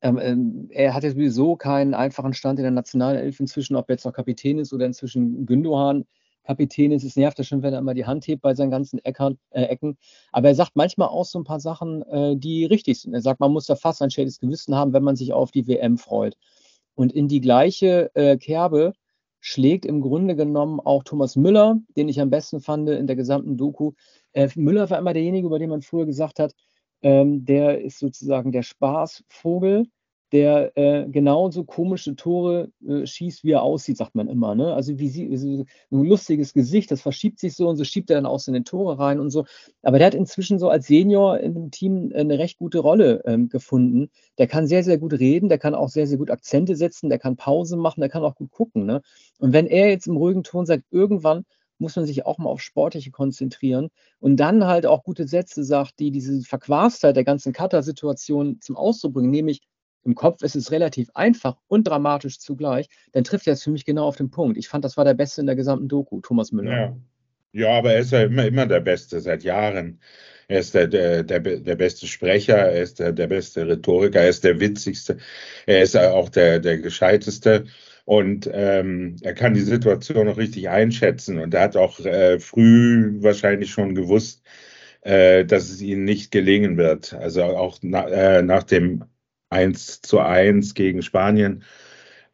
Ähm, 0.01 0.19
ähm, 0.21 0.67
er 0.71 0.93
hat 0.93 1.03
ja 1.03 1.11
sowieso 1.11 1.55
keinen 1.55 1.93
einfachen 1.93 2.33
Stand 2.33 2.59
in 2.59 2.63
der 2.63 2.71
Nationalelf 2.71 3.39
inzwischen, 3.39 3.75
ob 3.75 3.89
er 3.89 3.95
jetzt 3.95 4.05
noch 4.05 4.13
Kapitän 4.13 4.59
ist 4.59 4.73
oder 4.73 4.85
inzwischen 4.85 5.45
Gündohan 5.45 6.05
Kapitän 6.43 6.91
ist. 6.91 7.03
Es 7.03 7.15
nervt 7.15 7.37
ja 7.37 7.43
schon, 7.43 7.63
wenn 7.63 7.73
er 7.73 7.79
immer 7.79 7.93
die 7.93 8.05
Hand 8.05 8.27
hebt 8.27 8.41
bei 8.41 8.53
seinen 8.53 8.71
ganzen 8.71 8.99
Eckern, 8.99 9.37
äh, 9.51 9.63
Ecken. 9.63 9.97
Aber 10.31 10.49
er 10.49 10.55
sagt 10.55 10.75
manchmal 10.75 11.07
auch 11.07 11.25
so 11.25 11.39
ein 11.39 11.45
paar 11.45 11.59
Sachen, 11.59 12.01
äh, 12.03 12.35
die 12.35 12.65
richtig 12.65 12.99
sind. 13.01 13.13
Er 13.13 13.21
sagt, 13.21 13.39
man 13.39 13.51
muss 13.51 13.65
da 13.65 13.75
fast 13.75 14.01
ein 14.01 14.11
schädiges 14.11 14.39
Gewissen 14.39 14.75
haben, 14.75 14.93
wenn 14.93 15.03
man 15.03 15.15
sich 15.15 15.33
auf 15.33 15.51
die 15.51 15.67
WM 15.67 15.97
freut. 15.97 16.35
Und 16.95 17.13
in 17.13 17.27
die 17.27 17.41
gleiche 17.41 18.11
äh, 18.13 18.37
Kerbe 18.37 18.93
schlägt 19.43 19.85
im 19.85 19.99
Grunde 19.99 20.37
genommen 20.37 20.79
auch 20.79 21.03
Thomas 21.03 21.35
Müller, 21.35 21.77
den 21.97 22.07
ich 22.07 22.21
am 22.21 22.29
besten 22.29 22.61
fand 22.61 22.89
in 22.89 23.07
der 23.07 23.17
gesamten 23.17 23.57
Doku. 23.57 23.91
Äh, 24.31 24.47
Müller 24.55 24.89
war 24.89 24.97
immer 24.97 25.13
derjenige, 25.13 25.47
über 25.47 25.59
den 25.59 25.69
man 25.69 25.81
früher 25.81 26.05
gesagt 26.05 26.39
hat, 26.39 26.55
ähm, 27.01 27.43
der 27.43 27.81
ist 27.81 27.99
sozusagen 27.99 28.53
der 28.53 28.63
Spaßvogel 28.63 29.87
der 30.33 30.75
äh, 30.75 31.07
genauso 31.07 31.63
komische 31.63 32.15
Tore 32.15 32.71
äh, 32.85 33.05
schießt, 33.05 33.43
wie 33.43 33.51
er 33.51 33.61
aussieht, 33.61 33.97
sagt 33.97 34.15
man 34.15 34.27
immer. 34.27 34.55
Ne? 34.55 34.73
Also 34.73 34.97
wie 34.97 35.07
sie, 35.07 35.37
so 35.37 35.65
ein 35.91 36.03
lustiges 36.03 36.53
Gesicht, 36.53 36.89
das 36.89 37.01
verschiebt 37.01 37.39
sich 37.39 37.55
so 37.55 37.69
und 37.69 37.77
so 37.77 37.83
schiebt 37.83 38.09
er 38.09 38.15
dann 38.15 38.25
auch 38.25 38.39
so 38.39 38.49
in 38.49 38.55
den 38.55 38.65
Tore 38.65 38.97
rein 38.97 39.19
und 39.19 39.29
so. 39.29 39.45
Aber 39.83 39.99
der 39.99 40.07
hat 40.07 40.15
inzwischen 40.15 40.57
so 40.57 40.69
als 40.69 40.87
Senior 40.87 41.39
in 41.39 41.53
dem 41.53 41.69
Team 41.69 42.11
eine 42.15 42.39
recht 42.39 42.57
gute 42.57 42.79
Rolle 42.79 43.21
ähm, 43.25 43.47
gefunden. 43.47 44.09
Der 44.39 44.47
kann 44.47 44.65
sehr, 44.65 44.83
sehr 44.83 44.97
gut 44.97 45.13
reden, 45.13 45.49
der 45.49 45.59
kann 45.59 45.75
auch 45.75 45.89
sehr, 45.89 46.07
sehr 46.07 46.17
gut 46.17 46.31
Akzente 46.31 46.75
setzen, 46.75 47.09
der 47.09 47.19
kann 47.19 47.35
Pause 47.35 47.77
machen, 47.77 48.01
der 48.01 48.09
kann 48.09 48.23
auch 48.23 48.35
gut 48.35 48.49
gucken. 48.49 48.87
Ne? 48.87 49.03
Und 49.37 49.53
wenn 49.53 49.67
er 49.67 49.89
jetzt 49.89 50.07
im 50.07 50.17
ruhigen 50.17 50.43
Ton 50.43 50.65
sagt, 50.65 50.83
irgendwann 50.89 51.45
muss 51.77 51.95
man 51.95 52.05
sich 52.05 52.25
auch 52.25 52.39
mal 52.39 52.49
auf 52.49 52.61
Sportliche 52.61 53.11
konzentrieren 53.11 53.89
und 54.19 54.37
dann 54.37 54.65
halt 54.65 54.87
auch 54.87 55.03
gute 55.03 55.27
Sätze 55.27 55.63
sagt, 55.63 55.99
die 55.99 56.09
diese 56.09 56.41
Verquastheit 56.41 57.15
der 57.15 57.23
ganzen 57.23 57.53
Cutter-Situation 57.53 58.61
zum 58.61 58.77
Ausdruck 58.77 59.13
bringen, 59.13 59.31
nämlich 59.31 59.61
im 60.03 60.15
Kopf 60.15 60.43
ist 60.43 60.55
es 60.55 60.71
relativ 60.71 61.09
einfach 61.13 61.57
und 61.67 61.87
dramatisch 61.87 62.39
zugleich, 62.39 62.87
dann 63.11 63.23
trifft 63.23 63.47
er 63.47 63.53
es 63.53 63.63
für 63.63 63.71
mich 63.71 63.85
genau 63.85 64.05
auf 64.05 64.15
den 64.15 64.29
Punkt. 64.29 64.57
Ich 64.57 64.67
fand, 64.67 64.83
das 64.85 64.97
war 64.97 65.05
der 65.05 65.13
Beste 65.13 65.41
in 65.41 65.47
der 65.47 65.55
gesamten 65.55 65.87
Doku, 65.87 66.21
Thomas 66.21 66.51
Müller. 66.51 66.71
Ja, 66.71 66.97
ja 67.53 67.77
aber 67.77 67.93
er 67.93 67.99
ist 67.99 68.11
ja 68.11 68.23
immer, 68.23 68.45
immer 68.45 68.65
der 68.65 68.81
Beste 68.81 69.19
seit 69.21 69.43
Jahren. 69.43 69.99
Er 70.47 70.59
ist 70.59 70.73
der, 70.73 70.87
der, 70.87 71.23
der, 71.23 71.39
der 71.39 71.75
beste 71.75 72.05
Sprecher, 72.05 72.57
er 72.57 72.81
ist 72.81 72.99
der, 72.99 73.13
der 73.13 73.27
beste 73.27 73.67
Rhetoriker, 73.67 74.21
er 74.21 74.29
ist 74.29 74.43
der 74.43 74.59
witzigste, 74.59 75.17
er 75.65 75.81
ist 75.81 75.95
auch 75.97 76.29
der, 76.29 76.59
der 76.59 76.79
gescheiteste 76.79 77.65
und 78.05 78.49
ähm, 78.51 79.15
er 79.21 79.33
kann 79.33 79.53
die 79.53 79.61
Situation 79.61 80.25
noch 80.25 80.37
richtig 80.37 80.69
einschätzen 80.69 81.39
und 81.39 81.53
er 81.53 81.61
hat 81.61 81.77
auch 81.77 81.99
äh, 82.01 82.39
früh 82.39 83.21
wahrscheinlich 83.21 83.71
schon 83.71 83.95
gewusst, 83.95 84.43
äh, 85.01 85.45
dass 85.45 85.69
es 85.69 85.81
ihnen 85.81 86.03
nicht 86.03 86.31
gelingen 86.31 86.77
wird. 86.77 87.13
Also 87.13 87.43
auch 87.43 87.77
na, 87.81 88.07
äh, 88.09 88.41
nach 88.41 88.63
dem 88.63 89.05
1 89.53 90.01
zu 90.01 90.19
1 90.19 90.73
gegen 90.73 91.01
Spanien, 91.01 91.63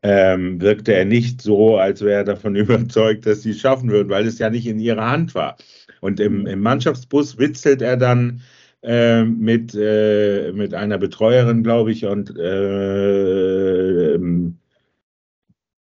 ähm, 0.01 0.61
wirkte 0.61 0.93
er 0.93 1.05
nicht 1.05 1.41
so, 1.41 1.77
als 1.77 2.01
wäre 2.01 2.19
er 2.19 2.23
davon 2.23 2.55
überzeugt, 2.55 3.25
dass 3.25 3.43
sie 3.43 3.51
es 3.51 3.59
schaffen 3.59 3.89
würden, 3.91 4.09
weil 4.09 4.25
es 4.25 4.39
ja 4.39 4.49
nicht 4.49 4.67
in 4.67 4.79
ihrer 4.79 5.09
Hand 5.09 5.35
war. 5.35 5.57
Und 6.01 6.19
im, 6.19 6.47
im 6.47 6.61
Mannschaftsbus 6.61 7.37
witzelt 7.37 7.81
er 7.81 7.97
dann 7.97 8.41
äh, 8.81 9.23
mit, 9.23 9.75
äh, 9.75 10.51
mit 10.53 10.73
einer 10.73 10.97
Betreuerin, 10.97 11.63
glaube 11.63 11.91
ich, 11.91 12.05
und 12.05 12.37
äh, 12.37 14.13
ähm, 14.15 14.57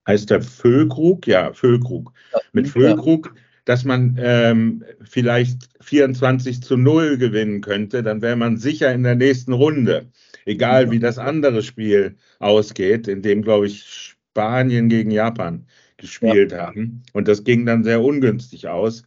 heißt 0.06 0.30
der 0.30 0.40
Füllkrug? 0.40 1.26
Ja, 1.26 1.52
Füllkrug. 1.52 2.12
Mit 2.52 2.68
Füllkrug, 2.68 3.34
dass 3.66 3.84
man 3.84 4.16
ähm, 4.18 4.82
vielleicht 5.02 5.68
24 5.80 6.62
zu 6.62 6.78
0 6.78 7.18
gewinnen 7.18 7.60
könnte, 7.60 8.02
dann 8.02 8.22
wäre 8.22 8.36
man 8.36 8.56
sicher 8.56 8.92
in 8.94 9.02
der 9.02 9.16
nächsten 9.16 9.52
Runde 9.52 10.10
egal 10.46 10.90
wie 10.90 10.98
das 10.98 11.18
andere 11.18 11.62
Spiel 11.62 12.16
ausgeht, 12.38 13.08
in 13.08 13.20
dem, 13.20 13.42
glaube 13.42 13.66
ich, 13.66 13.84
Spanien 13.84 14.88
gegen 14.88 15.10
Japan 15.10 15.66
gespielt 15.98 16.52
ja. 16.52 16.66
haben. 16.66 17.02
Und 17.12 17.28
das 17.28 17.44
ging 17.44 17.66
dann 17.66 17.84
sehr 17.84 18.02
ungünstig 18.02 18.68
aus, 18.68 19.02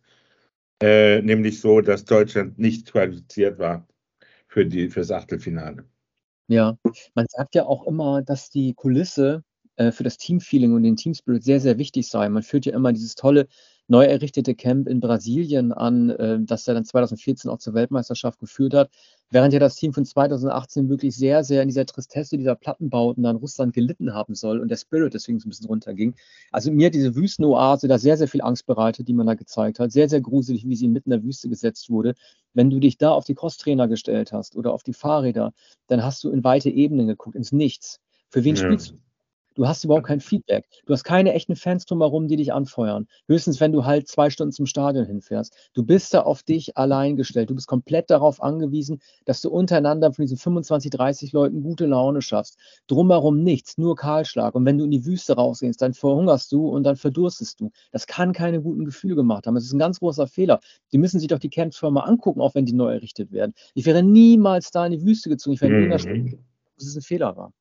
äh, 0.82 1.22
nämlich 1.22 1.62
so, 1.62 1.82
dass 1.82 2.06
Deutschland 2.06 2.60
nicht 2.60 2.92
qualifiziert 2.92 3.58
war 3.58 3.88
für, 4.48 4.66
die, 4.66 4.90
für 4.90 5.00
das 5.00 5.12
Achtelfinale. 5.12 5.86
Ja, 6.48 6.78
man 7.14 7.26
sagt 7.30 7.56
ja 7.56 7.66
auch 7.66 7.86
immer, 7.86 8.22
dass 8.22 8.50
die 8.50 8.74
Kulisse 8.74 9.44
äh, 9.76 9.92
für 9.92 10.04
das 10.04 10.18
Teamfeeling 10.18 10.74
und 10.74 10.84
den 10.84 10.96
Teamspirit 10.96 11.44
sehr, 11.44 11.60
sehr 11.60 11.78
wichtig 11.78 12.10
sei. 12.10 12.28
Man 12.28 12.44
führt 12.44 12.66
ja 12.66 12.74
immer 12.74 12.92
dieses 12.92 13.16
tolle 13.16 13.48
neu 13.90 14.06
errichtete 14.06 14.54
Camp 14.56 14.88
in 14.88 15.00
Brasilien 15.00 15.74
an, 15.74 16.12
äh, 16.12 16.40
das 16.42 16.68
er 16.68 16.76
dann 16.76 16.86
2014 16.86 17.50
auch 17.50 17.58
zur 17.58 17.74
Weltmeisterschaft 17.74 18.40
geführt 18.40 18.74
hat, 18.74 18.92
während 19.32 19.52
ja 19.52 19.60
das 19.60 19.76
Team 19.76 19.94
von 19.94 20.06
2018 20.06 20.90
wirklich 20.90 21.16
sehr, 21.16 21.44
sehr 21.44 21.64
in 21.64 21.68
dieser 21.68 21.86
Tristesse 21.86 22.38
dieser 22.38 22.56
Plattenbauten 22.56 23.24
dann 23.24 23.36
Russland 23.36 23.74
gelitten 23.74 24.14
haben 24.14 24.36
soll 24.36 24.60
und 24.60 24.70
der 24.70 24.78
Spirit 24.78 25.16
deswegen 25.16 25.40
so 25.40 25.48
ein 25.48 25.50
bisschen 25.50 25.68
runterging. 25.68 26.16
Also 26.52 26.72
mir 26.72 26.88
hat 26.88 26.94
diese 26.94 27.16
Wüstenoase 27.16 27.88
da 27.88 27.98
sehr, 27.98 28.16
sehr 28.16 28.28
viel 28.28 28.42
Angst 28.42 28.68
bereitet, 28.68 29.08
die 29.08 29.14
man 29.14 29.26
da 29.26 29.34
gezeigt 29.34 29.80
hat. 29.80 29.92
Sehr, 29.92 30.08
sehr 30.08 30.22
gruselig, 30.22 30.68
wie 30.68 30.76
sie 30.76 30.88
mitten 30.88 31.12
in 31.12 31.20
der 31.20 31.24
Wüste 31.24 31.50
gesetzt 31.50 31.90
wurde. 31.90 32.14
Wenn 32.54 32.70
du 32.70 32.80
dich 32.80 32.98
da 32.98 33.12
auf 33.12 33.26
die 33.26 33.36
Crosstrainer 33.36 33.88
gestellt 33.88 34.32
hast 34.32 34.56
oder 34.56 34.72
auf 34.72 34.84
die 34.84 34.94
Fahrräder, 34.94 35.52
dann 35.88 36.04
hast 36.04 36.24
du 36.24 36.30
in 36.30 36.44
weite 36.44 36.70
Ebenen 36.70 37.08
geguckt, 37.08 37.36
ins 37.36 37.52
Nichts. 37.52 38.00
Für 38.30 38.44
wen 38.44 38.56
ja. 38.56 38.64
spielst 38.64 38.92
du? 38.92 39.09
Du 39.56 39.68
hast 39.68 39.84
überhaupt 39.84 40.06
kein 40.06 40.20
Feedback. 40.20 40.66
Du 40.86 40.94
hast 40.94 41.04
keine 41.04 41.34
echten 41.34 41.56
Fans 41.56 41.86
drumherum, 41.86 42.28
die 42.28 42.38
dich 42.38 42.54
anfeuern. 42.54 43.08
Höchstens, 43.28 43.60
wenn 43.60 43.72
du 43.72 43.84
halt 43.84 44.08
zwei 44.08 44.30
Stunden 44.30 44.52
zum 44.52 44.66
Stadion 44.66 45.06
hinfährst. 45.06 45.54
Du 45.74 45.84
bist 45.84 46.14
da 46.14 46.22
auf 46.22 46.44
dich 46.44 46.78
allein 46.78 47.16
gestellt. 47.16 47.50
Du 47.50 47.56
bist 47.56 47.68
komplett 47.68 48.10
darauf 48.10 48.42
angewiesen, 48.42 49.02
dass 49.26 49.42
du 49.42 49.50
untereinander 49.50 50.14
von 50.14 50.24
diesen 50.24 50.38
25, 50.38 50.92
30 50.92 51.34
Leuten 51.34 51.64
gute 51.64 51.88
Laune 51.88 52.22
schaffst. 52.22 52.58
Drumherum 52.88 53.44
nichts, 53.44 53.78
nur 53.78 53.96
Kahlschlag. 53.96 54.56
Und 54.56 54.66
wenn 54.66 54.78
du 54.78 54.86
in 54.86 54.92
die 54.92 55.06
Wüste 55.06 55.34
rausgehst, 55.34 55.82
dann 55.82 55.94
verhungerst 55.94 56.52
du 56.52 56.70
und 56.70 56.84
dann 56.84 56.96
verdurstest 56.96 57.60
du. 57.60 57.72
Das 57.92 58.08
kann 58.08 58.34
keine 58.34 58.62
guten 58.62 58.86
Gefühle 58.86 59.16
gemacht 59.16 59.48
haben. 59.48 59.56
Das 59.56 59.66
ist 59.66 59.74
ein 59.74 59.80
ganz 59.80 60.00
großer 60.00 60.28
Fehler. 60.28 60.60
Die 60.94 60.98
müssen 60.98 61.20
sich 61.20 61.28
doch 61.28 61.40
die 61.40 61.50
Campsfirma 61.50 62.02
angucken, 62.02 62.40
auch 62.40 62.56
wenn 62.56 62.66
die 62.66 62.74
neu 62.74 62.94
errichtet 62.94 63.32
werden. 63.32 63.54
Ich 63.74 63.86
wäre 63.86 64.04
niemals 64.04 64.72
da 64.72 64.86
in 64.86 64.92
die 64.92 65.04
Wüste 65.04 65.30
gezogen. 65.30 65.56
Ich 65.56 65.62
wäre 65.62 65.74
mhm. 65.74 65.92
in 65.92 66.40
dass 66.78 66.88
es 66.88 66.96
ein 66.96 67.02
Fehler 67.02 67.36
war. 67.36 67.52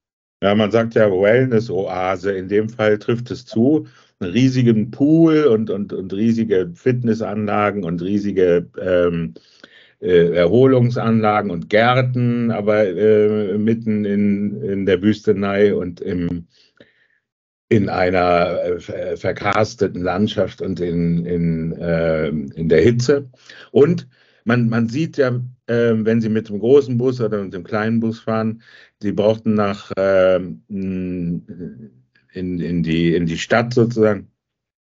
Ja, 0.43 0.55
man 0.55 0.71
sagt 0.71 0.95
ja 0.95 1.11
Wellness-Oase. 1.11 2.33
In 2.33 2.49
dem 2.49 2.69
Fall 2.69 2.99
trifft 2.99 3.31
es 3.31 3.45
zu. 3.45 3.87
Einen 4.21 4.33
riesigen 4.33 4.91
Pool 4.91 5.45
und, 5.45 5.71
und, 5.71 5.93
und 5.93 6.13
riesige 6.13 6.71
Fitnessanlagen 6.75 7.85
und 7.85 8.03
riesige 8.03 8.69
ähm, 8.81 9.35
äh, 10.01 10.35
Erholungsanlagen 10.35 11.51
und 11.51 11.69
Gärten, 11.71 12.51
aber 12.51 12.87
äh, 12.87 13.59
mitten 13.59 14.05
in, 14.05 14.63
in 14.63 14.87
der 14.87 15.03
Wüstenei 15.03 15.75
und 15.75 16.01
im, 16.01 16.47
in 17.69 17.89
einer 17.89 18.61
äh, 18.63 19.17
verkarsteten 19.17 20.03
Landschaft 20.03 20.63
und 20.63 20.81
in, 20.81 21.27
in, 21.27 21.73
äh, 21.73 22.29
in 22.29 22.69
der 22.69 22.83
Hitze. 22.83 23.29
Und 23.73 24.09
man, 24.45 24.69
man 24.69 24.89
sieht 24.89 25.17
ja, 25.17 25.29
äh, 25.29 25.41
wenn 25.69 26.21
Sie 26.21 26.29
mit 26.29 26.49
dem 26.49 26.59
großen 26.59 26.97
Bus 26.97 27.21
oder 27.21 27.43
mit 27.43 27.53
dem 27.53 27.65
kleinen 27.65 28.01
Bus 28.01 28.21
fahren, 28.21 28.63
Sie 29.01 29.13
brauchten 29.13 29.55
nach 29.55 29.93
äh, 29.97 30.37
in, 30.37 31.43
in, 32.33 32.83
die, 32.83 33.15
in 33.15 33.27
die 33.27 33.39
Stadt 33.39 33.75
sozusagen, 33.75 34.31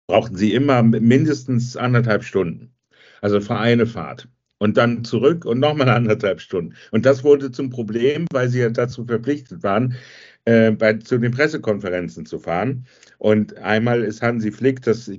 brauchten 0.07 0.35
Sie 0.35 0.53
immer 0.53 0.83
mindestens 0.83 1.77
anderthalb 1.77 2.23
Stunden. 2.23 2.73
Also 3.21 3.39
für 3.39 3.55
eine 3.57 3.85
Fahrt. 3.85 4.27
Und 4.59 4.77
dann 4.77 5.03
zurück 5.03 5.45
und 5.45 5.59
nochmal 5.59 5.89
anderthalb 5.89 6.39
Stunden. 6.39 6.75
Und 6.91 7.05
das 7.05 7.23
wurde 7.23 7.51
zum 7.51 7.69
Problem, 7.69 8.25
weil 8.31 8.49
sie 8.49 8.59
ja 8.59 8.69
dazu 8.69 9.05
verpflichtet 9.05 9.63
waren, 9.63 9.95
äh, 10.45 10.71
bei, 10.71 10.93
zu 10.93 11.17
den 11.17 11.31
Pressekonferenzen 11.31 12.25
zu 12.25 12.39
fahren. 12.39 12.85
Und 13.17 13.57
einmal 13.57 14.03
ist 14.03 14.21
Hansi 14.21 14.51
Flick, 14.51 14.81
das, 14.81 15.11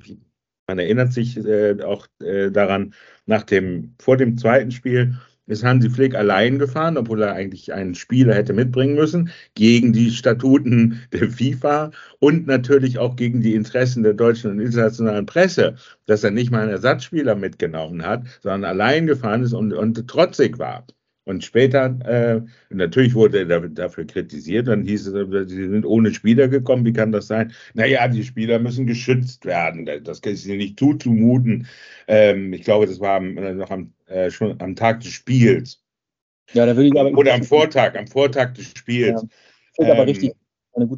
man 0.67 0.79
erinnert 0.79 1.13
sich 1.13 1.37
äh, 1.37 1.83
auch 1.83 2.07
äh, 2.23 2.51
daran, 2.51 2.95
nach 3.27 3.43
dem, 3.43 3.95
vor 4.01 4.17
dem 4.17 4.39
zweiten 4.39 4.71
Spiel 4.71 5.19
ist 5.47 5.65
Hansi 5.65 5.91
Flick 5.91 6.15
allein 6.15 6.59
gefahren, 6.59 6.97
obwohl 6.97 7.23
er 7.23 7.35
eigentlich 7.35 7.73
einen 7.73 7.95
Spieler 7.95 8.35
hätte 8.35 8.53
mitbringen 8.53 8.95
müssen, 8.95 9.31
gegen 9.55 9.93
die 9.93 10.11
Statuten 10.11 11.03
der 11.13 11.31
FIFA 11.31 11.91
und 12.19 12.47
natürlich 12.47 12.99
auch 12.99 13.17
gegen 13.17 13.41
die 13.41 13.55
Interessen 13.55 14.03
der 14.03 14.15
deutschen 14.15 14.51
und 14.51 14.61
internationalen 14.61 15.27
Presse, 15.27 15.77
dass 16.07 16.25
er 16.25 16.31
nicht 16.31 16.51
mal 16.51 16.63
einen 16.63 16.71
Ersatzspieler 16.71 17.35
mitgenommen 17.35 18.05
hat, 18.07 18.25
sondern 18.43 18.65
allein 18.65 19.07
gefahren 19.07 19.43
ist 19.43 19.53
und, 19.53 19.73
und 19.73 20.09
trotzig 20.09 20.59
war. 20.59 20.87
Und 21.27 21.43
später, 21.43 21.87
äh, 22.05 22.43
natürlich 22.69 23.15
wurde 23.15 23.49
er 23.49 23.69
dafür 23.69 24.07
kritisiert, 24.07 24.69
dann 24.69 24.83
hieß 24.83 25.07
es, 25.07 25.49
sie 25.49 25.69
sind 25.69 25.87
ohne 25.87 26.13
Spieler 26.13 26.49
gekommen, 26.49 26.85
wie 26.85 26.93
kann 26.93 27.13
das 27.13 27.29
sein? 27.29 27.53
Naja, 27.73 28.07
die 28.09 28.25
Spieler 28.25 28.59
müssen 28.59 28.87
geschützt 28.87 29.47
werden, 29.47 29.89
das 30.05 30.21
kann 30.21 30.35
ich 30.35 30.47
ihnen 30.47 30.59
nicht 30.59 30.79
zuzumuten. 30.79 31.67
Ähm, 32.09 32.53
ich 32.53 32.65
glaube, 32.65 32.87
das 32.87 33.01
war 33.01 33.17
am, 33.17 33.35
noch 33.35 33.71
am, 33.71 33.95
äh, 34.07 34.31
schon 34.31 34.61
am 34.61 34.77
Tag 34.77 35.01
des 35.01 35.13
Spiels. 35.13 35.83
Ja, 36.53 36.67
da 36.67 36.77
würde 36.77 36.89
ich 36.89 37.01
aber 37.01 37.17
Oder 37.17 37.35
am 37.35 37.43
Vortag, 37.43 37.97
am 37.97 38.07
Vortag 38.07 38.53
des 38.53 38.73
Spiels. 38.77 39.25
Ja, 39.79 39.87
ähm, 39.87 39.91
aber 39.93 40.07
richtig. 40.07 40.35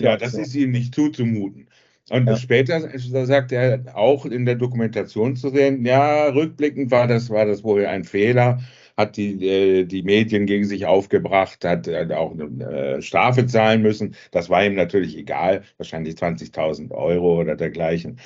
ja, 0.01 0.17
das 0.17 0.35
ist 0.35 0.57
ihnen 0.57 0.73
nicht 0.73 0.93
zuzumuten. 0.93 1.69
Und 2.09 2.27
ja. 2.27 2.37
später 2.37 2.81
da 2.81 3.27
sagt 3.27 3.53
er 3.53 3.97
auch 3.97 4.27
in 4.27 4.45
der 4.45 4.55
Dokumentation 4.57 5.37
zu 5.37 5.51
sehen, 5.51 5.85
ja, 5.85 6.29
rückblickend 6.29 6.91
war 6.91 7.07
das, 7.07 7.31
war 7.31 7.47
das 7.47 7.65
wohl 7.65 7.87
ein 7.87 8.05
Fehler 8.05 8.61
hat 8.97 9.17
die, 9.17 9.47
äh, 9.47 9.85
die 9.85 10.03
Medien 10.03 10.47
gegen 10.47 10.65
sich 10.65 10.87
aufgebracht, 10.87 11.65
hat 11.65 11.87
äh, 11.89 12.09
auch 12.15 12.33
eine 12.33 12.97
äh, 12.97 13.03
Strafe 13.03 13.47
zahlen 13.47 13.83
müssen. 13.83 14.15
Das 14.31 14.49
war 14.51 14.65
ihm 14.65 14.75
natürlich 14.75 15.17
egal, 15.17 15.63
wahrscheinlich 15.77 16.15
20.000 16.17 16.93
Euro 16.93 17.41
oder 17.41 17.57
dergleichen. 17.57 18.19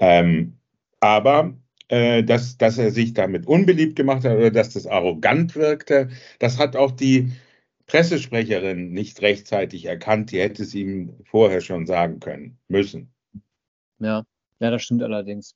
Ähm, 0.00 0.54
aber 1.00 1.54
äh, 1.88 2.24
dass, 2.24 2.58
dass 2.58 2.78
er 2.78 2.90
sich 2.90 3.14
damit 3.14 3.46
unbeliebt 3.46 3.96
gemacht 3.96 4.24
hat 4.24 4.36
oder 4.36 4.50
dass 4.50 4.72
das 4.72 4.86
arrogant 4.86 5.54
wirkte, 5.54 6.08
das 6.38 6.58
hat 6.58 6.74
auch 6.76 6.90
die 6.90 7.32
Pressesprecherin 7.86 8.90
nicht 8.92 9.22
rechtzeitig 9.22 9.84
erkannt. 9.84 10.32
Die 10.32 10.40
hätte 10.40 10.64
es 10.64 10.74
ihm 10.74 11.14
vorher 11.24 11.60
schon 11.60 11.86
sagen 11.86 12.18
können, 12.18 12.58
müssen. 12.68 13.12
Ja, 14.00 14.24
ja, 14.58 14.70
das 14.70 14.82
stimmt 14.82 15.02
allerdings. 15.02 15.54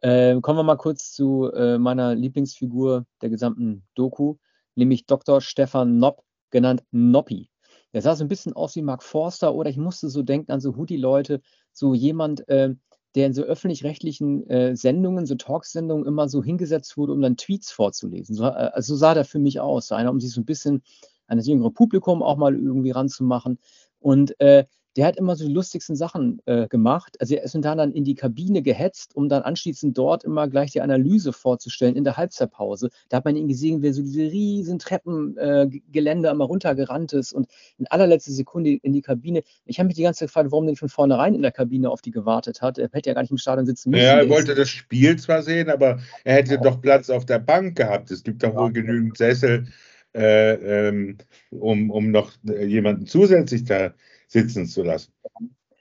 Äh, 0.00 0.40
kommen 0.40 0.58
wir 0.58 0.62
mal 0.62 0.76
kurz 0.76 1.12
zu 1.12 1.50
äh, 1.52 1.78
meiner 1.78 2.14
Lieblingsfigur 2.14 3.06
der 3.20 3.28
gesamten 3.28 3.84
Doku, 3.94 4.36
nämlich 4.74 5.06
Dr. 5.06 5.40
Stefan 5.40 5.98
Nopp, 5.98 6.22
genannt 6.50 6.82
Noppi. 6.90 7.50
Der 7.92 8.02
sah 8.02 8.14
so 8.14 8.24
ein 8.24 8.28
bisschen 8.28 8.54
aus 8.54 8.76
wie 8.76 8.82
Mark 8.82 9.02
Forster 9.02 9.54
oder 9.54 9.68
ich 9.68 9.76
musste 9.76 10.08
so 10.08 10.22
denken 10.22 10.52
an 10.52 10.60
so 10.60 10.76
Hoodie-Leute, 10.76 11.42
so 11.72 11.94
jemand, 11.94 12.48
äh, 12.48 12.74
der 13.14 13.26
in 13.26 13.34
so 13.34 13.42
öffentlich-rechtlichen 13.42 14.48
äh, 14.48 14.76
Sendungen, 14.76 15.26
so 15.26 15.34
Talksendungen 15.34 16.06
immer 16.06 16.28
so 16.28 16.42
hingesetzt 16.42 16.96
wurde, 16.96 17.12
um 17.12 17.20
dann 17.20 17.36
Tweets 17.36 17.72
vorzulesen. 17.72 18.36
So, 18.36 18.44
äh, 18.44 18.70
also 18.72 18.94
so 18.94 18.98
sah 18.98 19.14
der 19.14 19.24
für 19.24 19.40
mich 19.40 19.60
aus. 19.60 19.88
So 19.88 19.96
einer, 19.96 20.10
um 20.10 20.20
sich 20.20 20.32
so 20.32 20.40
ein 20.40 20.46
bisschen 20.46 20.82
an 21.26 21.38
das 21.38 21.46
jüngere 21.46 21.70
Publikum 21.70 22.22
auch 22.22 22.36
mal 22.36 22.54
irgendwie 22.54 22.92
ranzumachen. 22.92 23.58
Und 23.98 24.38
äh, 24.40 24.64
der 24.96 25.06
hat 25.06 25.16
immer 25.16 25.36
so 25.36 25.46
die 25.46 25.52
lustigsten 25.52 25.94
Sachen 25.94 26.40
äh, 26.46 26.66
gemacht. 26.66 27.16
Also 27.20 27.34
er 27.34 27.44
ist 27.44 27.54
dann, 27.54 27.78
dann 27.78 27.92
in 27.92 28.04
die 28.04 28.14
Kabine 28.14 28.62
gehetzt, 28.62 29.14
um 29.14 29.28
dann 29.28 29.42
anschließend 29.42 29.96
dort 29.96 30.24
immer 30.24 30.48
gleich 30.48 30.72
die 30.72 30.80
Analyse 30.80 31.32
vorzustellen 31.32 31.94
in 31.94 32.04
der 32.04 32.16
Halbzeitpause. 32.16 32.90
Da 33.08 33.18
hat 33.18 33.24
man 33.24 33.36
ihn 33.36 33.46
gesehen, 33.46 33.82
wie 33.82 33.88
er 33.88 33.94
so 33.94 34.02
diese 34.02 34.22
riesen 34.22 34.78
Treppengeländer 34.78 36.28
äh, 36.28 36.32
immer 36.32 36.44
runtergerannt 36.44 37.12
ist 37.12 37.32
und 37.32 37.46
in 37.78 37.86
allerletzter 37.86 38.32
Sekunde 38.32 38.70
in 38.82 38.92
die 38.92 39.02
Kabine. 39.02 39.42
Ich 39.64 39.78
habe 39.78 39.86
mich 39.86 39.96
die 39.96 40.02
ganze 40.02 40.20
Zeit 40.20 40.28
gefragt, 40.28 40.50
warum 40.50 40.66
der 40.66 40.76
von 40.76 40.88
vornherein 40.88 41.34
in 41.34 41.42
der 41.42 41.52
Kabine 41.52 41.90
auf 41.90 42.02
die 42.02 42.10
gewartet 42.10 42.60
hat. 42.60 42.78
Er 42.78 42.88
hätte 42.92 43.10
ja 43.10 43.14
gar 43.14 43.22
nicht 43.22 43.30
im 43.30 43.38
Stadion 43.38 43.66
sitzen 43.66 43.90
müssen. 43.90 44.04
Ja, 44.04 44.18
er 44.18 44.28
wollte 44.28 44.54
das 44.54 44.68
Spiel 44.68 45.16
zwar 45.18 45.42
sehen, 45.42 45.70
aber 45.70 46.00
er 46.24 46.34
hätte 46.34 46.54
ja. 46.54 46.60
doch 46.60 46.80
Platz 46.80 47.10
auf 47.10 47.24
der 47.26 47.38
Bank 47.38 47.76
gehabt. 47.76 48.10
Es 48.10 48.24
gibt 48.24 48.42
doch 48.42 48.54
wohl 48.56 48.72
genügend 48.72 49.16
Sessel, 49.16 49.66
äh, 50.14 50.88
ähm, 50.88 51.18
um, 51.50 51.90
um 51.90 52.10
noch 52.10 52.32
jemanden 52.44 53.06
zusätzlich 53.06 53.64
da 53.64 53.94
sitzen 54.30 54.66
zu 54.66 54.82
lassen. 54.82 55.12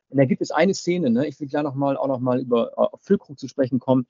Und 0.10 0.18
da 0.18 0.25
gibt 0.25 0.41
es 0.41 0.51
eine 0.51 0.74
Szene, 0.74 1.12
ne? 1.12 1.27
ich 1.27 1.39
will 1.39 1.48
gleich 1.48 1.63
noch 1.63 1.75
mal, 1.75 1.96
auch 1.96 2.08
noch 2.08 2.20
mal 2.20 2.39
über 2.39 2.72
auf 2.77 3.01
Füllkrug 3.01 3.39
zu 3.39 3.48
sprechen 3.48 3.79
kommen. 3.79 4.08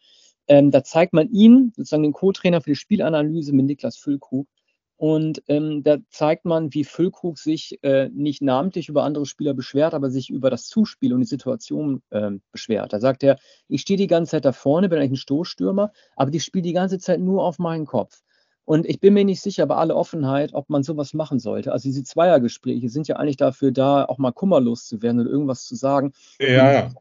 Ähm, 0.48 0.72
da 0.72 0.84
zeigt 0.84 1.13
man 1.13 1.29
ihn, 1.29 1.74
sozusagen 1.75 2.03
den 2.03 2.13
Co-Trainer 2.13 2.62
für 2.62 2.72
die 2.72 2.75
Spielanalyse 2.75 3.53
mit 3.53 3.65
Niklas 3.65 3.98
Füllkrug. 3.98 4.48
Und 4.96 5.43
ähm, 5.48 5.84
da 5.84 5.98
zeigt 6.10 6.43
man, 6.43 6.74
wie 6.74 6.84
Füllkrug 6.84 7.38
sich 7.38 7.79
äh, 7.84 8.10
nicht 8.10 8.41
namentlich 8.41 8.89
über 8.89 9.03
andere 9.03 9.25
Spieler 9.25 9.53
beschwert, 9.53 9.93
aber 9.93 10.10
sich 10.10 10.29
über 10.29 10.50
das 10.50 10.67
Zuspiel 10.67 11.13
und 11.13 11.22
die 11.22 11.25
Situation 11.25 12.01
ähm, 12.12 12.41
beschwert. 12.51 12.91
Da 12.91 13.00
sagt 13.00 13.24
er, 13.24 13.38
ich 13.69 13.81
stehe 13.81 13.96
die 13.96 14.08
ganze 14.08 14.31
Zeit 14.31 14.46
da 14.46 14.51
vorne, 14.51 14.89
bin 14.89 15.00
eigentlich 15.00 15.12
ein 15.12 15.17
Stoßstürmer, 15.17 15.93
aber 16.17 16.31
die 16.31 16.41
spielt 16.41 16.65
die 16.65 16.74
ganze 16.74 17.00
Zeit 17.00 17.22
nur 17.22 17.46
auf 17.46 17.60
meinen 17.60 17.86
Kopf. 17.86 18.22
Und 18.69 18.85
ich 18.85 18.99
bin 18.99 19.15
mir 19.15 19.25
nicht 19.25 19.41
sicher, 19.41 19.65
bei 19.65 19.77
aller 19.77 19.95
Offenheit, 19.95 20.53
ob 20.53 20.69
man 20.69 20.83
sowas 20.83 21.15
machen 21.15 21.39
sollte. 21.39 21.71
Also 21.71 21.89
diese 21.89 22.03
Zweiergespräche 22.03 22.88
sind 22.88 23.07
ja 23.07 23.15
eigentlich 23.15 23.38
dafür 23.38 23.71
da, 23.71 24.05
auch 24.05 24.19
mal 24.19 24.31
kummerlos 24.31 24.85
zu 24.85 25.01
werden 25.01 25.19
oder 25.19 25.31
irgendwas 25.31 25.65
zu 25.65 25.73
sagen. 25.73 26.13
Ja, 26.39 26.71
ja. 26.71 26.91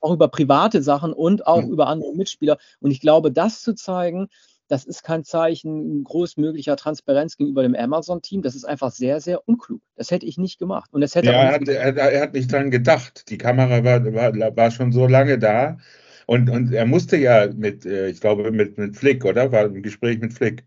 Auch 0.00 0.12
über 0.12 0.28
private 0.28 0.82
Sachen 0.82 1.14
und 1.14 1.46
auch 1.46 1.62
mhm. 1.62 1.72
über 1.72 1.86
andere 1.86 2.14
Mitspieler. 2.14 2.58
Und 2.80 2.90
ich 2.90 3.00
glaube, 3.00 3.32
das 3.32 3.62
zu 3.62 3.74
zeigen, 3.74 4.28
das 4.68 4.84
ist 4.84 5.02
kein 5.02 5.24
Zeichen 5.24 6.04
großmöglicher 6.04 6.76
Transparenz 6.76 7.38
gegenüber 7.38 7.62
dem 7.62 7.74
Amazon-Team. 7.74 8.42
Das 8.42 8.54
ist 8.54 8.66
einfach 8.66 8.90
sehr, 8.90 9.22
sehr 9.22 9.48
unklug. 9.48 9.80
Das 9.96 10.10
hätte 10.10 10.26
ich 10.26 10.36
nicht 10.36 10.58
gemacht. 10.58 10.90
Und 10.92 11.00
das 11.00 11.14
hätte 11.14 11.28
ja, 11.28 11.32
er, 11.32 11.54
hat, 11.54 11.66
er, 11.66 11.96
er, 11.96 12.20
hat 12.20 12.34
nicht 12.34 12.52
dran 12.52 12.70
gedacht. 12.70 13.30
Die 13.30 13.38
Kamera 13.38 13.82
war, 13.82 14.04
war, 14.12 14.56
war 14.58 14.70
schon 14.70 14.92
so 14.92 15.06
lange 15.06 15.38
da. 15.38 15.78
Und, 16.26 16.50
und 16.50 16.74
er 16.74 16.84
musste 16.84 17.16
ja 17.16 17.48
mit, 17.50 17.86
äh, 17.86 18.08
ich 18.10 18.20
glaube, 18.20 18.50
mit, 18.50 18.76
mit 18.76 18.94
Flick, 18.94 19.24
oder? 19.24 19.52
War 19.52 19.64
im 19.64 19.82
Gespräch 19.82 20.18
mit 20.18 20.34
Flick. 20.34 20.66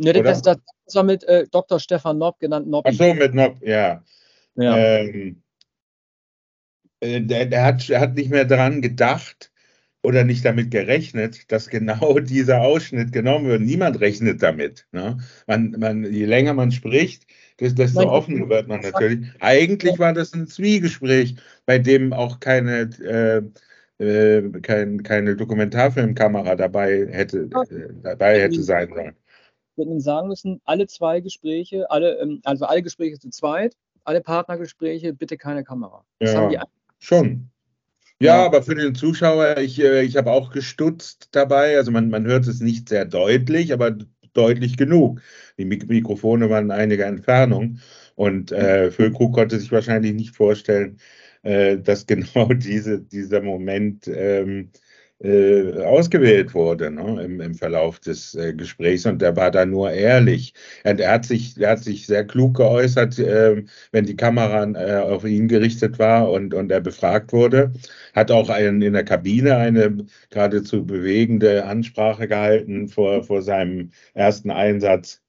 Ne, 0.00 0.14
das, 0.14 0.40
das, 0.40 0.56
war 0.94 1.02
mit 1.02 1.24
äh, 1.24 1.46
Dr. 1.50 1.78
Stefan 1.78 2.16
Nopp, 2.16 2.40
genannt 2.40 2.66
Nopp. 2.66 2.86
Ach 2.88 2.92
so, 2.92 3.12
mit 3.12 3.34
Nopp, 3.34 3.58
ja. 3.60 4.02
ja. 4.54 4.76
Ähm, 4.78 5.42
äh, 7.00 7.20
der, 7.20 7.44
der, 7.46 7.64
hat, 7.64 7.86
der 7.86 8.00
hat 8.00 8.14
nicht 8.14 8.30
mehr 8.30 8.46
daran 8.46 8.80
gedacht 8.80 9.52
oder 10.02 10.24
nicht 10.24 10.42
damit 10.46 10.70
gerechnet, 10.70 11.52
dass 11.52 11.68
genau 11.68 12.18
dieser 12.20 12.62
Ausschnitt 12.62 13.12
genommen 13.12 13.46
wird. 13.46 13.60
Niemand 13.60 14.00
rechnet 14.00 14.42
damit. 14.42 14.86
Ne? 14.92 15.18
Man, 15.46 15.76
man, 15.78 16.10
je 16.10 16.24
länger 16.24 16.54
man 16.54 16.72
spricht, 16.72 17.26
desto 17.60 18.10
offener 18.10 18.48
wird 18.48 18.68
man 18.68 18.80
natürlich. 18.80 19.28
Eigentlich 19.40 19.98
war 19.98 20.14
das 20.14 20.32
ein 20.32 20.46
Zwiegespräch, 20.46 21.36
bei 21.66 21.78
dem 21.78 22.14
auch 22.14 22.40
keine, 22.40 22.88
äh, 23.98 24.02
äh, 24.02 24.60
kein, 24.62 25.02
keine 25.02 25.36
Dokumentarfilmkamera 25.36 26.56
dabei 26.56 27.06
hätte, 27.10 27.50
äh, 27.70 27.92
dabei 28.02 28.40
hätte 28.40 28.62
sein 28.62 28.88
sollen 28.88 29.19
hätte 29.76 29.88
man 29.88 30.00
sagen 30.00 30.28
müssen, 30.28 30.60
alle 30.64 30.86
zwei 30.86 31.20
Gespräche, 31.20 31.90
alle, 31.90 32.18
ähm, 32.18 32.40
also 32.44 32.66
alle 32.66 32.82
Gespräche 32.82 33.18
zu 33.18 33.30
zweit, 33.30 33.76
alle 34.04 34.20
Partnergespräche, 34.20 35.12
bitte 35.12 35.36
keine 35.36 35.64
Kamera. 35.64 36.04
Das 36.18 36.32
ja. 36.32 36.40
haben 36.40 36.50
die 36.50 36.58
Schon. 36.98 37.50
Ja, 38.22 38.44
aber 38.44 38.62
für 38.62 38.74
den 38.74 38.94
Zuschauer, 38.94 39.56
ich, 39.58 39.80
äh, 39.80 40.02
ich 40.02 40.16
habe 40.16 40.30
auch 40.30 40.52
gestutzt 40.52 41.30
dabei. 41.32 41.78
Also 41.78 41.90
man, 41.90 42.10
man 42.10 42.26
hört 42.26 42.46
es 42.46 42.60
nicht 42.60 42.90
sehr 42.90 43.06
deutlich, 43.06 43.72
aber 43.72 43.96
deutlich 44.34 44.76
genug. 44.76 45.22
Die 45.56 45.64
Mik 45.64 45.88
Mikrofone 45.88 46.50
waren 46.50 46.66
in 46.66 46.70
einiger 46.70 47.06
Entfernung. 47.06 47.78
Und 48.16 48.52
äh, 48.52 48.90
Füllkrug 48.90 49.32
konnte 49.32 49.58
sich 49.58 49.72
wahrscheinlich 49.72 50.12
nicht 50.12 50.36
vorstellen, 50.36 50.98
äh, 51.42 51.78
dass 51.78 52.06
genau 52.06 52.52
diese, 52.52 53.00
dieser 53.00 53.40
Moment 53.40 54.06
ähm, 54.08 54.70
äh, 55.22 55.82
ausgewählt 55.82 56.54
wurde 56.54 56.90
ne, 56.90 57.22
im, 57.22 57.40
im, 57.40 57.54
Verlauf 57.54 58.00
des 58.00 58.34
äh, 58.34 58.54
Gesprächs 58.54 59.04
und 59.04 59.20
der 59.20 59.36
war 59.36 59.50
da 59.50 59.66
nur 59.66 59.90
ehrlich. 59.90 60.54
Und 60.84 60.98
er 61.00 61.12
hat 61.12 61.26
sich, 61.26 61.60
er 61.60 61.72
hat 61.72 61.80
sich 61.80 62.06
sehr 62.06 62.26
klug 62.26 62.56
geäußert, 62.56 63.18
äh, 63.18 63.62
wenn 63.92 64.06
die 64.06 64.16
Kamera 64.16 64.64
äh, 64.64 65.00
auf 65.00 65.24
ihn 65.24 65.48
gerichtet 65.48 65.98
war 65.98 66.30
und, 66.30 66.54
und 66.54 66.72
er 66.72 66.80
befragt 66.80 67.32
wurde. 67.32 67.72
Hat 68.14 68.30
auch 68.30 68.48
einen, 68.48 68.80
in 68.82 68.94
der 68.94 69.04
Kabine 69.04 69.56
eine 69.56 70.06
geradezu 70.30 70.86
bewegende 70.86 71.64
Ansprache 71.66 72.26
gehalten 72.26 72.88
vor, 72.88 73.22
vor 73.22 73.42
seinem 73.42 73.90
ersten 74.14 74.50
Einsatz 74.50 75.22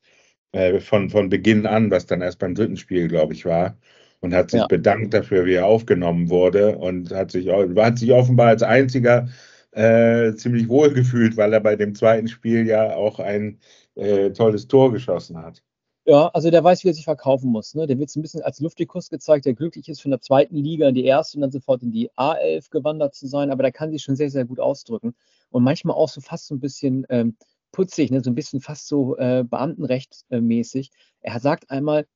äh, 0.54 0.80
von, 0.80 1.10
von 1.10 1.30
Beginn 1.30 1.66
an, 1.66 1.92
was 1.92 2.06
dann 2.06 2.22
erst 2.22 2.40
beim 2.40 2.56
dritten 2.56 2.78
Spiel, 2.78 3.08
glaube 3.08 3.34
ich, 3.34 3.46
war 3.46 3.78
und 4.22 4.34
hat 4.34 4.52
sich 4.52 4.62
ja. 4.62 4.68
bedankt 4.68 5.14
dafür, 5.14 5.46
wie 5.46 5.56
er 5.56 5.66
aufgenommen 5.66 6.30
wurde 6.30 6.78
und 6.78 7.12
hat 7.12 7.32
sich, 7.32 7.50
hat 7.50 8.00
sich 8.00 8.12
offenbar 8.14 8.50
als 8.50 8.64
einziger 8.64 9.28
äh, 9.72 10.34
ziemlich 10.36 10.68
wohl 10.70 10.94
gefühlt, 10.94 11.38
weil 11.38 11.54
er 11.54 11.60
bei 11.60 11.76
dem 11.76 11.96
zweiten 11.96 12.28
Spiel 12.28 12.68
ja 12.68 12.96
auch 12.96 13.20
ein 13.20 13.60
äh, 13.96 14.32
tolles 14.32 14.68
Tor 14.68 14.92
geschossen 14.92 15.38
hat. 15.38 15.62
Ja, 16.06 16.30
also 16.30 16.50
der 16.50 16.64
weiß, 16.64 16.84
wie 16.84 16.90
er 16.90 16.94
sich 16.96 17.04
verkaufen 17.04 17.52
muss. 17.52 17.76
Ne? 17.76 17.86
Der 17.86 18.00
wird 18.00 18.10
so 18.10 18.20
ein 18.20 18.24
bisschen 18.24 18.42
als 18.42 18.60
Luftikus 18.60 19.10
gezeigt, 19.10 19.46
der 19.46 19.54
glücklich 19.54 19.88
ist, 19.88 20.02
von 20.02 20.10
der 20.10 20.20
zweiten 20.20 20.56
Liga 20.56 20.90
in 20.90 20.96
die 20.96 21.06
erste 21.06 21.38
und 21.38 21.42
dann 21.42 21.52
sofort 21.52 21.84
in 21.84 21.92
die 21.92 22.10
A11 22.14 22.72
gewandert 22.72 23.14
zu 23.14 23.28
sein. 23.28 23.52
Aber 23.52 23.62
der 23.62 23.72
kann 23.72 23.92
sich 23.92 24.02
schon 24.02 24.16
sehr, 24.16 24.32
sehr 24.32 24.46
gut 24.46 24.60
ausdrücken. 24.60 25.14
Und 25.52 25.64
manchmal 25.64 25.96
auch 25.96 26.10
so 26.10 26.20
fast 26.20 26.48
so 26.48 26.56
ein 26.56 26.60
bisschen 26.60 27.06
ähm, 27.10 27.38
putzig, 27.72 28.10
ne? 28.10 28.22
so 28.24 28.32
ein 28.32 28.36
bisschen 28.36 28.62
fast 28.62 28.88
so 28.88 29.16
äh, 29.18 29.44
Beamtenrechtmäßig. 29.48 30.92
er 31.22 31.40
sagt 31.40 31.70
einmal, 31.70 32.08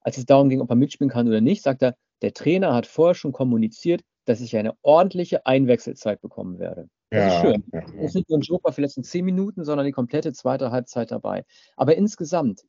als 0.00 0.18
es 0.18 0.26
darum 0.26 0.48
ging, 0.48 0.60
ob 0.60 0.70
er 0.70 0.76
mitspielen 0.76 1.10
kann 1.10 1.28
oder 1.28 1.40
nicht, 1.40 1.62
sagt 1.62 1.82
er, 1.82 1.96
der 2.22 2.32
Trainer 2.32 2.74
hat 2.74 2.86
vorher 2.86 3.14
schon 3.14 3.32
kommuniziert, 3.32 4.02
dass 4.24 4.40
ich 4.40 4.56
eine 4.56 4.74
ordentliche 4.82 5.46
Einwechselzeit 5.46 6.20
bekommen 6.20 6.58
werde. 6.60 6.88
Das 7.12 7.20
ja, 7.20 7.36
ist 7.36 7.40
schön. 7.42 7.64
Ja, 7.72 7.80
ja. 7.80 8.02
ist 8.02 8.14
nicht 8.14 8.30
nur 8.30 8.38
ein 8.38 8.42
Joker 8.42 8.72
für 8.72 8.80
die 8.80 8.86
letzten 8.86 9.04
zehn 9.04 9.24
Minuten, 9.24 9.64
sondern 9.64 9.84
die 9.84 9.92
komplette 9.92 10.32
zweite 10.32 10.70
Halbzeit 10.70 11.10
dabei. 11.10 11.44
Aber 11.76 11.94
insgesamt, 11.94 12.62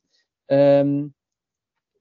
ähm, 0.48 1.14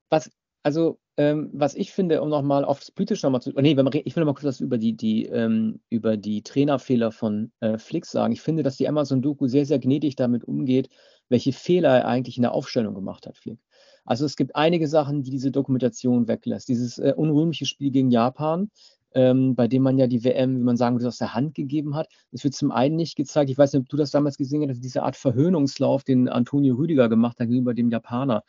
was, 0.09 0.29
also, 0.61 0.99
ähm, 1.15 1.51
was 1.53 1.73
ich 1.75 1.93
finde, 1.93 2.21
um 2.21 2.29
nochmal 2.29 2.65
aufs 2.65 2.91
Politische 2.91 3.25
nochmal 3.25 3.41
zu. 3.41 3.51
Nee, 3.51 3.71
ich 3.71 4.15
will 4.15 4.21
noch 4.21 4.25
mal 4.25 4.33
kurz 4.33 4.43
was 4.43 4.59
über 4.59 4.77
die, 4.77 4.97
die, 4.97 5.25
ähm, 5.27 5.79
über 5.89 6.17
die 6.17 6.41
Trainerfehler 6.41 7.13
von 7.13 7.53
äh, 7.61 7.77
Flick 7.77 8.05
sagen. 8.05 8.33
Ich 8.33 8.41
finde, 8.41 8.61
dass 8.61 8.75
die 8.75 8.89
Amazon-Doku 8.89 9.47
sehr, 9.47 9.65
sehr 9.65 9.79
gnädig 9.79 10.17
damit 10.17 10.43
umgeht, 10.43 10.89
welche 11.29 11.53
Fehler 11.53 11.99
er 11.99 12.07
eigentlich 12.07 12.37
in 12.37 12.43
der 12.43 12.51
Aufstellung 12.51 12.93
gemacht 12.93 13.25
hat, 13.25 13.37
Flick. 13.37 13.59
Also 14.03 14.25
es 14.25 14.35
gibt 14.35 14.55
einige 14.55 14.87
Sachen, 14.87 15.23
die 15.23 15.31
diese 15.31 15.51
Dokumentation 15.51 16.27
weglässt. 16.27 16.67
Dieses 16.67 16.97
äh, 16.97 17.13
unrühmliche 17.15 17.65
Spiel 17.65 17.91
gegen 17.91 18.11
Japan, 18.11 18.69
ähm, 19.13 19.55
bei 19.55 19.67
dem 19.67 19.83
man 19.83 19.97
ja 19.97 20.07
die 20.07 20.23
WM, 20.23 20.57
wie 20.57 20.63
man 20.63 20.77
sagen 20.77 20.95
würde, 20.95 21.07
aus 21.07 21.17
der 21.17 21.33
Hand 21.33 21.55
gegeben 21.55 21.95
hat. 21.95 22.07
Es 22.31 22.43
wird 22.43 22.53
zum 22.53 22.71
einen 22.71 22.95
nicht 22.95 23.15
gezeigt, 23.15 23.49
ich 23.49 23.57
weiß 23.57 23.73
nicht, 23.73 23.81
ob 23.81 23.89
du 23.89 23.97
das 23.97 24.11
damals 24.11 24.37
gesehen 24.37 24.69
hast, 24.69 24.81
diese 24.81 25.03
Art 25.03 25.15
Verhöhnungslauf, 25.15 26.03
den 26.03 26.29
Antonio 26.29 26.75
Rüdiger 26.75 27.09
gemacht 27.09 27.39
hat 27.39 27.47
gegenüber 27.47 27.73
dem 27.73 27.89
Japaner. 27.89 28.43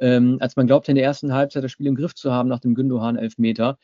Ähm, 0.00 0.38
als 0.40 0.56
man 0.56 0.66
glaubte, 0.66 0.92
in 0.92 0.96
der 0.96 1.04
ersten 1.04 1.32
Halbzeit 1.32 1.64
das 1.64 1.72
Spiel 1.72 1.86
im 1.86 1.96
Griff 1.96 2.14
zu 2.14 2.32
haben 2.32 2.48
nach 2.48 2.60
dem 2.60 2.74
Gündohan-Elfmeter, 2.74 3.78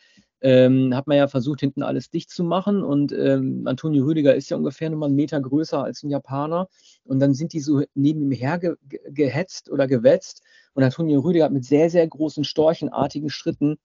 ähm, 0.44 0.94
hat 0.94 1.06
man 1.06 1.16
ja 1.16 1.26
versucht, 1.26 1.60
hinten 1.60 1.82
alles 1.82 2.10
dicht 2.10 2.30
zu 2.30 2.44
machen. 2.44 2.84
Und 2.84 3.12
ähm, 3.12 3.62
Antonio 3.64 4.04
Rüdiger 4.04 4.34
ist 4.34 4.50
ja 4.50 4.58
ungefähr 4.58 4.90
nochmal 4.90 5.08
einen 5.08 5.16
Meter 5.16 5.40
größer 5.40 5.82
als 5.82 6.02
ein 6.02 6.10
Japaner. 6.10 6.68
Und 7.04 7.18
dann 7.20 7.32
sind 7.32 7.54
die 7.54 7.60
so 7.60 7.82
neben 7.94 8.20
ihm 8.20 8.30
hergehetzt 8.30 9.70
oder 9.70 9.86
gewetzt. 9.86 10.42
Und 10.74 10.84
Antonio 10.84 11.20
Rüdiger 11.20 11.46
hat 11.46 11.52
mit 11.52 11.64
sehr, 11.64 11.88
sehr 11.88 12.06
großen, 12.06 12.44
storchenartigen 12.44 13.30
Schritten 13.30 13.78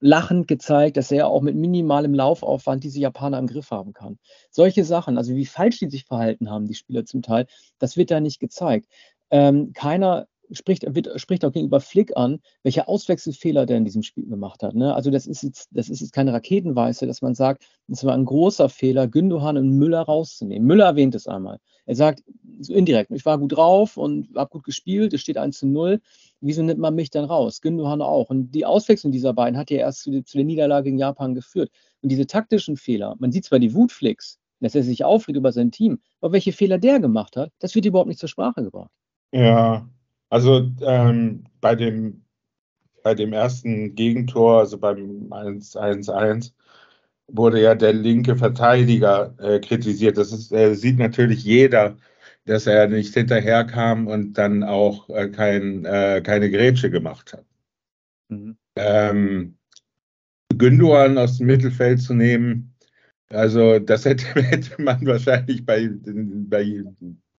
lachend 0.00 0.48
gezeigt, 0.48 0.96
dass 0.96 1.10
er 1.10 1.28
auch 1.28 1.42
mit 1.42 1.56
minimalem 1.56 2.14
Laufaufwand 2.14 2.84
diese 2.84 3.00
Japaner 3.00 3.38
im 3.38 3.46
Griff 3.46 3.70
haben 3.70 3.92
kann. 3.92 4.18
Solche 4.50 4.84
Sachen, 4.84 5.18
also 5.18 5.34
wie 5.34 5.46
falsch 5.46 5.78
die 5.78 5.90
sich 5.90 6.04
verhalten 6.04 6.50
haben, 6.50 6.66
die 6.66 6.74
Spieler 6.74 7.04
zum 7.04 7.22
Teil, 7.22 7.46
das 7.78 7.96
wird 7.96 8.10
da 8.10 8.20
nicht 8.20 8.38
gezeigt. 8.38 8.88
Ähm, 9.30 9.72
keiner 9.72 10.26
spricht, 10.50 10.84
wird, 10.94 11.20
spricht 11.20 11.44
auch 11.44 11.52
gegenüber 11.52 11.80
Flick 11.80 12.16
an, 12.16 12.40
welche 12.62 12.88
Auswechselfehler 12.88 13.66
der 13.66 13.78
in 13.78 13.84
diesem 13.84 14.02
Spiel 14.02 14.26
gemacht 14.26 14.62
hat. 14.62 14.74
Ne? 14.74 14.94
Also 14.94 15.10
das 15.10 15.26
ist, 15.26 15.42
jetzt, 15.42 15.68
das 15.70 15.88
ist 15.88 16.00
jetzt 16.00 16.12
keine 16.12 16.32
Raketenweise, 16.32 17.06
dass 17.06 17.22
man 17.22 17.34
sagt, 17.34 17.64
es 17.88 18.04
war 18.04 18.14
ein 18.14 18.24
großer 18.24 18.68
Fehler, 18.68 19.08
Gündohan 19.08 19.56
und 19.56 19.70
Müller 19.70 20.02
rauszunehmen. 20.02 20.66
Müller 20.66 20.86
erwähnt 20.86 21.14
es 21.14 21.26
einmal. 21.26 21.58
Er 21.86 21.94
sagt 21.94 22.22
so 22.60 22.72
indirekt, 22.72 23.10
ich 23.10 23.24
war 23.24 23.38
gut 23.38 23.56
drauf 23.56 23.96
und 23.96 24.28
habe 24.34 24.50
gut 24.50 24.64
gespielt, 24.64 25.12
es 25.12 25.20
steht 25.20 25.38
1 25.38 25.58
zu 25.58 25.66
0. 25.66 26.00
Wieso 26.40 26.62
nimmt 26.62 26.80
man 26.80 26.94
mich 26.94 27.10
dann 27.10 27.24
raus? 27.24 27.60
Gündohan 27.60 28.02
auch. 28.02 28.30
Und 28.30 28.52
die 28.52 28.66
Auswechslung 28.66 29.12
dieser 29.12 29.32
beiden 29.32 29.58
hat 29.58 29.70
ja 29.70 29.78
erst 29.78 30.02
zu, 30.02 30.22
zu 30.22 30.38
der 30.38 30.44
Niederlage 30.44 30.84
gegen 30.84 30.98
Japan 30.98 31.34
geführt. 31.34 31.70
Und 32.02 32.10
diese 32.10 32.26
taktischen 32.26 32.76
Fehler, 32.76 33.16
man 33.18 33.32
sieht 33.32 33.44
zwar 33.44 33.58
die 33.58 33.74
Wutflicks, 33.74 34.38
dass 34.60 34.74
er 34.74 34.82
sich 34.82 35.04
aufregt 35.04 35.36
über 35.36 35.52
sein 35.52 35.70
Team, 35.70 36.00
aber 36.20 36.32
welche 36.32 36.52
Fehler 36.52 36.78
der 36.78 37.00
gemacht 37.00 37.36
hat, 37.36 37.52
das 37.58 37.74
wird 37.74 37.84
überhaupt 37.84 38.08
nicht 38.08 38.20
zur 38.20 38.28
Sprache 38.28 38.62
gebracht. 38.62 38.90
Ja, 39.32 39.88
also 40.30 40.70
ähm, 40.82 41.44
bei, 41.60 41.74
dem, 41.74 42.24
bei 43.02 43.14
dem 43.14 43.32
ersten 43.32 43.94
Gegentor, 43.94 44.60
also 44.60 44.78
beim 44.78 45.32
1-1-1, 45.32 46.52
wurde 47.28 47.60
ja 47.60 47.74
der 47.74 47.92
linke 47.92 48.36
Verteidiger 48.36 49.34
äh, 49.38 49.60
kritisiert. 49.60 50.16
Das 50.16 50.32
ist, 50.32 50.52
äh, 50.52 50.74
sieht 50.74 50.98
natürlich 50.98 51.44
jeder, 51.44 51.96
dass 52.44 52.66
er 52.66 52.88
nicht 52.88 53.14
hinterherkam 53.14 54.06
und 54.06 54.34
dann 54.34 54.62
auch 54.62 55.08
äh, 55.10 55.28
kein, 55.28 55.84
äh, 55.84 56.22
keine 56.24 56.50
Grätsche 56.50 56.90
gemacht 56.90 57.32
hat. 57.32 57.44
Mhm. 58.28 58.56
Ähm, 58.76 59.56
Gündogan 60.56 61.18
aus 61.18 61.38
dem 61.38 61.48
Mittelfeld 61.48 62.00
zu 62.00 62.14
nehmen, 62.14 62.76
also 63.30 63.78
das 63.78 64.04
hätte, 64.04 64.26
hätte 64.40 64.80
man 64.80 65.04
wahrscheinlich 65.06 65.64
bei, 65.64 65.90
bei 65.92 66.84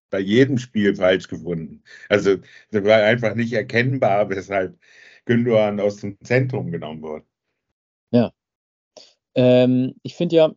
bei 0.10 0.20
jedem 0.20 0.58
Spiel 0.58 0.96
falsch 0.96 1.28
gefunden. 1.28 1.84
Also 2.10 2.38
das 2.72 2.84
war 2.84 3.04
einfach 3.04 3.36
nicht 3.36 3.54
erkennbar, 3.54 4.30
weshalb 4.30 4.78
Gündogan 5.26 5.80
aus 5.80 5.98
dem 5.98 6.18
Zentrum 6.24 6.72
genommen 6.72 7.02
wurde. 7.02 7.26
Ja. 8.12 8.32
Ähm, 9.36 9.96
ich 10.04 10.16
finde 10.16 10.36
ja, 10.36 10.54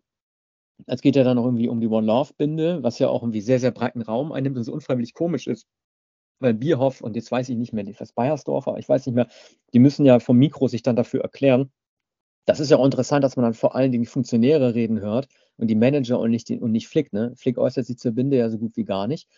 es 0.87 1.03
geht 1.03 1.17
ja 1.17 1.25
dann 1.25 1.37
noch 1.37 1.45
irgendwie 1.45 1.69
um 1.69 1.81
die 1.81 1.89
One 1.89 2.07
Love 2.07 2.33
Binde, 2.37 2.83
was 2.83 2.99
ja 2.99 3.09
auch 3.09 3.23
irgendwie 3.23 3.41
sehr, 3.41 3.59
sehr 3.59 3.73
breiten 3.73 4.03
Raum 4.03 4.33
einnimmt 4.33 4.57
und 4.57 4.65
so 4.65 4.73
unfreiwillig 4.73 5.15
komisch 5.15 5.47
ist. 5.47 5.67
Weil 6.39 6.55
Bierhoff 6.55 7.03
und 7.03 7.17
jetzt 7.17 7.31
weiß 7.31 7.51
ich 7.51 7.57
nicht 7.57 7.73
mehr, 7.75 7.85
das 7.85 8.13
Bayersdorfer, 8.13 8.79
ich 8.79 8.89
weiß 8.89 9.07
nicht 9.07 9.15
mehr, 9.15 9.29
die 9.75 9.79
müssen 9.79 10.07
ja 10.07 10.21
vom 10.21 10.39
Mikro 10.39 10.69
sich 10.69 10.83
dann 10.83 10.97
dafür 10.97 11.21
erklären. 11.21 11.71
Das 12.47 12.61
ist 12.61 12.71
ja 12.71 12.79
auch 12.79 12.85
interessant, 12.85 13.23
dass 13.23 13.37
man 13.37 13.45
dann 13.45 13.55
vor 13.55 13.75
allen 13.75 13.93
Dingen 13.93 14.05
die 14.05 14.11
Funktionäre 14.11 14.75
reden 14.75 15.01
hört 15.01 15.29
und 15.57 15.69
die 15.69 15.75
Manager 15.75 16.19
und 16.19 16.31
nicht, 16.31 16.51
und 16.51 16.73
nicht 16.73 16.89
Flick. 16.89 17.13
Ne? 17.13 17.33
Flick 17.37 17.59
äußert 17.59 17.87
sich 17.87 17.99
zur 17.99 18.13
Binde 18.13 18.37
ja 18.37 18.49
so 18.51 18.59
gut 18.59 18.77
wie 18.77 18.85
gar 18.85 19.07
nicht. 19.07 19.29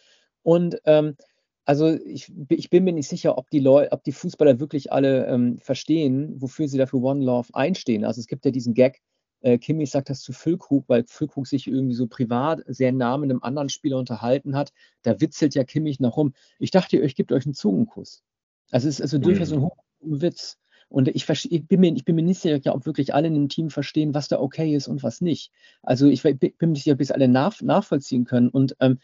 Und 0.42 0.80
ähm, 0.84 1.16
also 1.64 1.88
ich, 1.88 2.32
ich, 2.48 2.70
bin 2.70 2.84
mir 2.84 2.92
nicht 2.92 3.08
sicher, 3.08 3.38
ob 3.38 3.48
die 3.50 3.60
Leute, 3.60 3.92
ob 3.92 4.02
die 4.02 4.12
Fußballer 4.12 4.58
wirklich 4.58 4.92
alle 4.92 5.26
ähm, 5.26 5.58
verstehen, 5.58 6.40
wofür 6.40 6.66
sie 6.68 6.78
dafür 6.78 7.02
One 7.02 7.24
Love 7.24 7.48
einstehen. 7.52 8.04
Also 8.04 8.20
es 8.20 8.26
gibt 8.26 8.44
ja 8.44 8.50
diesen 8.50 8.74
Gag, 8.74 9.00
äh, 9.42 9.58
Kimmich 9.58 9.90
sagt 9.90 10.10
das 10.10 10.20
zu 10.20 10.32
Füllkrug, 10.32 10.88
weil 10.88 11.04
Füllkrug 11.06 11.46
sich 11.46 11.66
irgendwie 11.66 11.94
so 11.94 12.06
privat 12.06 12.62
sehr 12.66 12.92
nah 12.92 13.16
mit 13.16 13.30
einem 13.30 13.42
anderen 13.42 13.68
Spieler 13.68 13.98
unterhalten 13.98 14.56
hat. 14.56 14.72
Da 15.02 15.20
witzelt 15.20 15.54
ja 15.54 15.64
Kimmich 15.64 16.00
noch 16.00 16.16
rum. 16.16 16.32
Ich 16.58 16.70
dachte, 16.70 17.00
euch 17.00 17.14
gibt 17.14 17.32
euch 17.32 17.44
einen 17.44 17.54
Zungenkuss. 17.54 18.22
Also 18.70 18.88
es 18.88 18.96
ist 18.96 19.02
also 19.02 19.18
durchaus 19.18 19.52
mhm. 19.52 19.70
ein 20.02 20.20
Witz. 20.22 20.58
Und 20.92 21.08
ich, 21.08 21.26
ich, 21.28 21.66
bin 21.66 21.80
mir, 21.80 21.94
ich 21.94 22.04
bin 22.04 22.16
mir 22.16 22.22
nicht 22.22 22.40
sicher, 22.40 22.74
ob 22.74 22.84
wirklich 22.84 23.14
alle 23.14 23.28
in 23.28 23.34
dem 23.34 23.48
Team 23.48 23.70
verstehen, 23.70 24.12
was 24.12 24.28
da 24.28 24.38
okay 24.38 24.76
ist 24.76 24.88
und 24.88 25.02
was 25.02 25.22
nicht. 25.22 25.50
Also 25.82 26.06
ich 26.06 26.22
bin 26.22 26.38
mir 26.60 26.66
nicht 26.68 26.84
sicher, 26.84 26.94
ob 26.94 27.00
es 27.00 27.10
alle 27.10 27.28
nach, 27.28 27.62
nachvollziehen 27.62 28.26
können. 28.26 28.50
Und 28.50 28.76
ähm, 28.78 28.98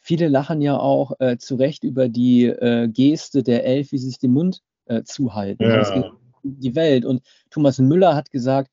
viele 0.00 0.26
lachen 0.26 0.60
ja 0.60 0.76
auch 0.76 1.12
äh, 1.20 1.38
zu 1.38 1.54
Recht 1.54 1.84
über 1.84 2.08
die 2.08 2.46
äh, 2.46 2.88
Geste 2.88 3.44
der 3.44 3.64
Elf, 3.64 3.92
wie 3.92 3.98
sie 3.98 4.08
sich 4.08 4.18
den 4.18 4.32
Mund 4.32 4.60
äh, 4.86 5.04
zuhalten. 5.04 5.62
Ja. 5.62 6.10
Um 6.42 6.58
die 6.58 6.74
Welt. 6.74 7.04
Und 7.04 7.22
Thomas 7.50 7.78
Müller 7.78 8.16
hat 8.16 8.32
gesagt, 8.32 8.72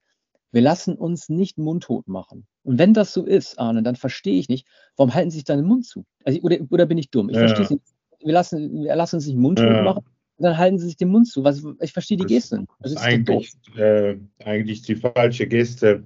wir 0.52 0.62
lassen 0.64 0.96
uns 0.96 1.30
nicht 1.30 1.60
mundtot 1.60 2.08
machen. 2.08 2.48
Und 2.64 2.80
wenn 2.80 2.96
das 2.96 3.14
so 3.14 3.24
ist, 3.24 3.60
Arne, 3.60 3.84
dann 3.84 3.96
verstehe 3.96 4.40
ich 4.40 4.50
nicht, 4.50 4.66
warum 4.96 5.14
halten 5.14 5.30
sie 5.30 5.38
sich 5.38 5.44
deinen 5.44 5.68
Mund 5.68 5.86
zu? 5.86 6.06
Also, 6.24 6.40
oder, 6.42 6.58
oder 6.72 6.88
bin 6.88 6.98
ich 6.98 7.12
dumm? 7.12 7.30
Ich 7.30 7.36
ja. 7.36 7.42
verstehe 7.42 7.66
es 7.66 7.70
nicht. 7.70 7.84
Wir 8.24 8.34
lassen, 8.34 8.84
wir 8.84 8.96
lassen 8.96 9.18
uns 9.18 9.28
nicht 9.28 9.38
mundtot 9.38 9.68
ja. 9.68 9.84
machen 9.84 10.04
dann 10.38 10.58
halten 10.58 10.78
sie 10.78 10.88
sich 10.88 10.98
den 10.98 11.10
Mund 11.10 11.28
zu. 11.28 11.44
Was, 11.44 11.64
ich 11.82 11.94
verstehe 11.94 12.18
die 12.18 12.26
Geste. 12.26 12.66
Das 12.80 12.92
ist 12.92 12.98
eigentlich, 12.98 13.54
äh, 13.76 14.16
eigentlich 14.44 14.84
die 14.84 14.96
falsche 14.96 15.48
Geste. 15.48 16.04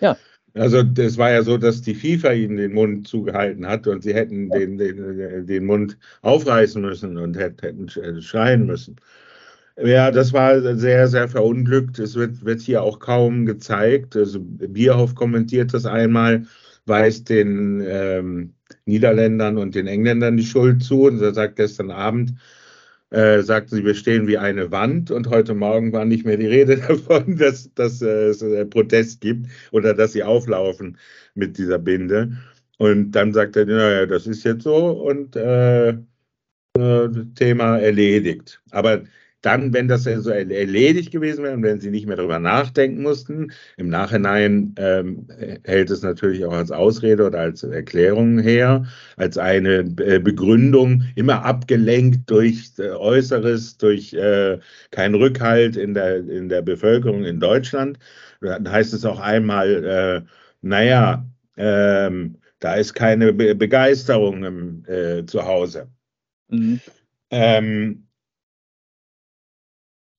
Ja. 0.00 0.16
Also 0.54 0.82
es 0.98 1.16
war 1.16 1.30
ja 1.30 1.42
so, 1.42 1.56
dass 1.56 1.80
die 1.80 1.94
FIFA 1.94 2.32
ihnen 2.32 2.56
den 2.56 2.72
Mund 2.72 3.06
zugehalten 3.06 3.66
hat 3.66 3.86
und 3.86 4.02
sie 4.02 4.14
hätten 4.14 4.50
den, 4.50 4.78
den, 4.78 5.46
den 5.46 5.64
Mund 5.64 5.96
aufreißen 6.22 6.82
müssen 6.82 7.16
und 7.18 7.36
hätten 7.36 7.88
schreien 7.88 8.66
müssen. 8.66 8.96
Ja, 9.82 10.10
das 10.10 10.32
war 10.32 10.60
sehr, 10.76 11.06
sehr 11.08 11.28
verunglückt. 11.28 11.98
Es 11.98 12.14
wird, 12.14 12.44
wird 12.44 12.60
hier 12.60 12.82
auch 12.82 12.98
kaum 12.98 13.46
gezeigt. 13.46 14.16
Also 14.16 14.40
Bierhoff 14.40 15.14
kommentiert 15.14 15.72
das 15.72 15.86
einmal, 15.86 16.46
weist 16.84 17.28
den 17.28 17.82
ähm, 17.86 18.54
Niederländern 18.84 19.56
und 19.56 19.74
den 19.74 19.86
Engländern 19.86 20.36
die 20.36 20.44
Schuld 20.44 20.82
zu. 20.82 21.04
Und 21.04 21.22
er 21.22 21.32
sagt 21.32 21.56
gestern 21.56 21.90
Abend, 21.90 22.34
äh, 23.10 23.42
sagten 23.42 23.76
sie, 23.76 23.84
wir 23.84 23.94
stehen 23.94 24.26
wie 24.26 24.38
eine 24.38 24.70
Wand 24.70 25.10
und 25.10 25.28
heute 25.28 25.54
Morgen 25.54 25.92
war 25.92 26.04
nicht 26.04 26.24
mehr 26.24 26.36
die 26.36 26.46
Rede 26.46 26.76
davon, 26.88 27.36
dass, 27.36 27.72
dass 27.74 28.02
äh, 28.02 28.28
es 28.28 28.42
äh, 28.42 28.64
Protest 28.64 29.20
gibt 29.20 29.48
oder 29.72 29.94
dass 29.94 30.12
sie 30.12 30.22
auflaufen 30.22 30.98
mit 31.34 31.58
dieser 31.58 31.78
Binde. 31.78 32.32
Und 32.78 33.12
dann 33.12 33.32
sagt 33.32 33.56
er, 33.56 33.66
naja, 33.66 34.06
das 34.06 34.26
ist 34.26 34.44
jetzt 34.44 34.62
so 34.62 34.90
und 34.90 35.36
äh, 35.36 35.90
äh 36.78 37.08
Thema 37.34 37.78
erledigt. 37.78 38.62
Aber 38.70 39.02
dann, 39.42 39.72
wenn 39.72 39.88
das 39.88 40.04
so 40.04 40.30
erledigt 40.30 41.10
gewesen 41.10 41.44
wäre 41.44 41.54
und 41.54 41.62
wenn 41.62 41.80
sie 41.80 41.90
nicht 41.90 42.06
mehr 42.06 42.16
darüber 42.16 42.38
nachdenken 42.38 43.02
mussten, 43.02 43.52
im 43.76 43.88
Nachhinein 43.88 44.74
ähm, 44.76 45.26
hält 45.64 45.90
es 45.90 46.02
natürlich 46.02 46.44
auch 46.44 46.52
als 46.52 46.70
Ausrede 46.70 47.26
oder 47.26 47.40
als 47.40 47.62
Erklärung 47.62 48.38
her, 48.38 48.84
als 49.16 49.38
eine 49.38 49.78
äh, 49.98 50.18
Begründung, 50.18 51.04
immer 51.14 51.44
abgelenkt 51.44 52.30
durch 52.30 52.72
äh, 52.78 52.90
Äußeres, 52.90 53.78
durch 53.78 54.12
äh, 54.12 54.58
keinen 54.90 55.14
Rückhalt 55.14 55.76
in 55.76 55.94
der, 55.94 56.18
in 56.18 56.48
der 56.48 56.62
Bevölkerung 56.62 57.24
in 57.24 57.40
Deutschland. 57.40 57.98
Dann 58.40 58.70
heißt 58.70 58.92
es 58.94 59.04
auch 59.04 59.20
einmal, 59.20 59.84
äh, 59.84 60.30
naja, 60.62 61.26
ähm, 61.56 62.36
da 62.58 62.74
ist 62.74 62.94
keine 62.94 63.32
Be 63.32 63.54
Begeisterung 63.54 64.44
im, 64.44 64.84
äh, 64.86 65.24
zu 65.24 65.44
Hause. 65.44 65.88
Mhm. 66.48 66.80
Ähm, 67.30 68.06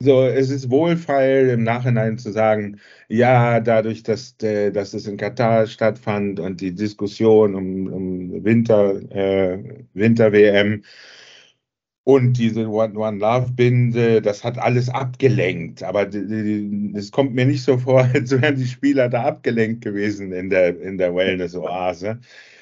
so, 0.02 0.24
es 0.26 0.50
ist 0.50 0.70
wohlfeil 0.70 1.50
im 1.50 1.64
Nachhinein 1.64 2.18
zu 2.18 2.32
sagen, 2.32 2.80
ja, 3.08 3.60
dadurch, 3.60 4.04
dass, 4.04 4.36
äh, 4.42 4.72
dass 4.72 4.94
es 4.94 5.08
in 5.08 5.18
Katar 5.18 5.68
stattfand 5.68 6.40
und 6.40 6.62
die 6.62 6.74
Diskussion 6.74 7.56
um, 7.56 7.88
um 7.88 8.44
Winter, 8.44 8.96
äh, 9.12 9.86
Winter-WM 9.94 10.84
und 12.04 12.34
diese 12.34 12.68
One, 12.68 12.98
One 12.98 13.20
Love 13.20 13.52
Binde, 13.54 14.22
das 14.22 14.44
hat 14.44 14.58
alles 14.58 14.90
abgelenkt. 14.90 15.84
Aber 15.84 16.10
es 16.96 17.12
kommt 17.12 17.34
mir 17.36 17.46
nicht 17.46 17.64
so 17.64 17.78
vor, 17.78 18.04
als 18.14 18.32
wären 18.32 18.56
die 18.56 18.66
Spieler 18.66 19.10
da 19.10 19.24
abgelenkt 19.24 19.82
gewesen 19.84 20.32
in 20.34 20.50
der, 20.50 20.80
in 20.82 20.98
der 20.98 21.16
Wellness-Oase 21.16 22.20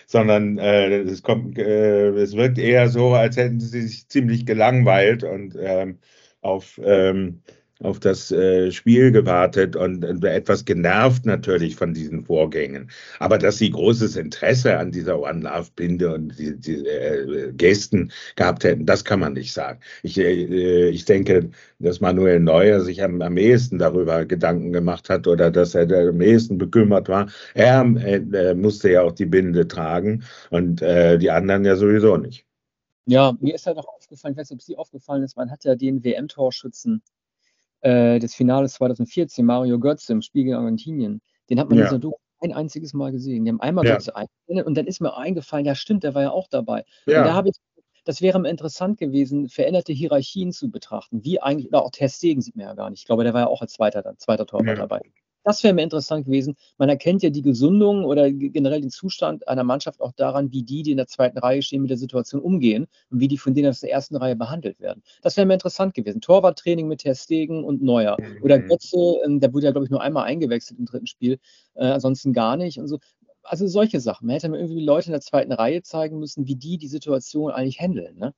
sondern 0.10 0.58
äh, 0.58 1.02
es, 1.02 1.22
kommt, 1.22 1.60
äh, 1.60 2.10
es 2.10 2.36
wirkt 2.36 2.58
eher 2.58 2.90
so, 2.90 3.14
als 3.14 3.38
hätten 3.38 3.60
sie 3.60 3.82
sich 3.84 4.08
ziemlich 4.10 4.46
gelangweilt 4.48 5.24
und 5.24 5.56
ähm, 5.62 6.00
auf, 6.42 6.80
ähm, 6.84 7.42
auf 7.82 8.00
das 8.00 8.32
äh, 8.32 8.72
Spiel 8.72 9.12
gewartet 9.12 9.76
und 9.76 10.04
äh, 10.04 10.34
etwas 10.34 10.66
genervt 10.66 11.26
natürlich 11.26 11.76
von 11.76 11.94
diesen 11.94 12.26
Vorgängen. 12.26 12.90
Aber 13.20 13.38
dass 13.38 13.58
sie 13.58 13.72
großes 13.72 14.18
Interesse 14.18 14.78
an 14.78 14.92
dieser 14.92 15.20
One 15.20 15.42
Love 15.42 15.70
Binde 15.76 16.14
und 16.14 16.38
die, 16.38 16.58
die 16.58 16.86
äh, 16.86 17.54
Gästen 17.54 18.12
gehabt 18.36 18.64
hätten, 18.66 18.86
das 18.86 19.06
kann 19.06 19.22
man 19.22 19.34
nicht 19.34 19.54
sagen. 19.54 19.80
Ich, 20.04 20.18
äh, 20.18 20.90
ich 20.90 21.06
denke, 21.06 21.52
dass 21.80 22.02
Manuel 22.02 22.42
Neuer 22.42 22.82
sich 22.82 23.02
am, 23.02 23.22
am 23.22 23.38
ehesten 23.38 23.80
darüber 23.80 24.26
Gedanken 24.26 24.74
gemacht 24.74 25.10
hat 25.10 25.28
oder 25.28 25.50
dass 25.50 25.76
er 25.76 25.90
am 26.10 26.22
ehesten 26.22 26.58
bekümmert 26.58 27.08
war. 27.08 27.30
Er 27.54 27.82
äh, 27.82 28.56
musste 28.56 28.92
ja 28.92 29.04
auch 29.04 29.14
die 29.14 29.26
Binde 29.26 29.68
tragen 29.68 30.24
und 30.50 30.82
äh, 30.82 31.18
die 31.18 31.32
anderen 31.32 31.64
ja 31.64 31.76
sowieso 31.78 32.18
nicht. 32.18 32.49
Ja, 33.10 33.34
mir 33.40 33.56
ist 33.56 33.66
halt 33.66 33.78
auch 33.78 33.88
aufgefallen, 33.88 34.34
ich 34.34 34.40
weiß 34.40 34.50
nicht, 34.50 34.58
ob 34.58 34.60
es 34.60 34.66
dir 34.66 34.80
aufgefallen 34.80 35.24
ist, 35.24 35.38
man 35.38 35.52
hat 35.52 35.64
ja 35.64 35.76
den 35.76 36.04
WM-Torschützen 36.04 37.02
äh, 37.82 38.20
des 38.20 38.36
Finales 38.36 38.74
2014, 38.74 39.46
Mario 39.46 39.80
Götze 39.80 40.14
im 40.14 40.22
Spiel 40.22 40.44
gegen 40.44 40.56
Argentinien, 40.56 41.22
den 41.50 41.60
hat 41.60 41.70
man 41.70 41.78
ja. 41.78 41.86
in 41.86 41.90
dieser 41.90 42.00
Doku 42.00 42.18
ein 42.42 42.54
einziges 42.54 42.94
Mal 42.94 43.12
gesehen. 43.12 43.44
Die 43.44 43.52
haben 43.52 43.60
einmal 43.60 43.86
ja. 43.86 43.94
Götze 43.94 44.16
eingeblendet 44.16 44.66
und 44.66 44.78
dann 44.78 44.88
ist 44.88 45.02
mir 45.02 45.16
eingefallen, 45.18 45.66
ja 45.66 45.76
stimmt, 45.76 46.04
der 46.04 46.16
war 46.16 46.22
ja 46.22 46.32
auch 46.32 46.48
dabei. 46.48 46.86
Ja. 47.06 47.20
Und 47.20 47.28
da 47.28 47.34
habe 47.34 47.50
ich, 47.50 47.56
das 48.06 48.22
wäre 48.22 48.40
mir 48.40 48.50
interessant 48.50 48.98
gewesen, 48.98 49.50
veränderte 49.50 49.92
Hierarchien 49.94 50.52
zu 50.52 50.70
betrachten. 50.70 51.24
Wie 51.24 51.42
eigentlich, 51.42 51.68
oder 51.68 51.84
auch 51.84 51.92
Ter 51.92 52.10
Stegen 52.10 52.42
sieht 52.42 52.56
man 52.56 52.66
ja 52.68 52.74
gar 52.74 52.90
nicht. 52.90 53.00
Ich 53.02 53.06
glaube, 53.06 53.24
der 53.24 53.34
war 53.34 53.42
ja 53.42 53.48
auch 53.48 53.62
als 53.62 53.74
zweiter, 53.74 54.14
zweiter 54.18 54.46
Torwart 54.46 54.68
ja. 54.68 54.76
dabei. 54.76 55.02
Das 55.44 55.64
wäre 55.64 55.74
mir 55.74 55.84
interessant 55.84 56.26
gewesen. 56.26 56.56
Man 56.78 56.90
erkennt 56.90 57.24
ja 57.24 57.30
die 57.30 57.42
Gesundung 57.42 58.04
oder 58.04 58.30
generell 58.30 58.82
den 58.82 58.90
Zustand 58.90 59.48
einer 59.48 59.64
Mannschaft 59.64 60.02
auch 60.02 60.12
daran, 60.12 60.52
wie 60.52 60.64
die, 60.64 60.84
die 60.84 60.92
in 60.92 60.98
der 60.98 61.08
zweiten 61.08 61.38
Reihe 61.38 61.62
stehen, 61.62 61.82
mit 61.82 61.90
der 61.90 61.98
Situation 61.98 62.42
umgehen 62.42 62.88
und 63.10 63.20
wie 63.20 63.28
die 63.28 63.38
von 63.38 63.54
denen 63.54 63.70
aus 63.70 63.80
der 63.80 63.92
ersten 63.92 64.18
Reihe 64.18 64.36
behandelt 64.36 64.80
werden. 64.80 65.02
Das 65.22 65.38
wäre 65.38 65.48
mir 65.48 65.54
interessant 65.54 65.94
gewesen. 65.94 66.20
Torwarttraining 66.22 66.88
mit 66.88 67.06
Herr 67.06 67.16
Stegen 67.16 67.64
und 67.64 67.82
Neuer. 67.82 68.18
Oder 68.42 68.60
mhm. 68.60 68.68
Götze, 68.68 68.98
ähm, 69.26 69.40
der 69.40 69.54
wurde 69.54 69.66
ja, 69.66 69.72
glaube 69.72 69.86
ich, 69.86 69.92
nur 69.92 70.02
einmal 70.02 70.26
eingewechselt 70.26 70.78
im 70.78 70.86
dritten 70.86 71.08
Spiel, 71.08 71.40
äh, 71.76 71.86
ansonsten 71.86 72.34
gar 72.34 72.58
nicht 72.58 72.78
und 72.80 72.88
so. 72.88 73.00
Also 73.42 73.66
solche 73.66 74.00
Sachen. 74.02 74.28
Man 74.28 74.36
hätte 74.36 74.50
mir 74.50 74.60
irgendwie 74.60 74.84
Leute 74.84 75.08
in 75.08 75.14
der 75.14 75.22
zweiten 75.22 75.54
Reihe 75.54 75.82
zeigen 75.82 76.20
müssen, 76.20 76.46
wie 76.48 76.56
die 76.56 76.78
die 76.78 76.88
Situation 76.88 77.52
eigentlich 77.52 77.80
handeln. 77.80 78.18
Ne? 78.18 78.34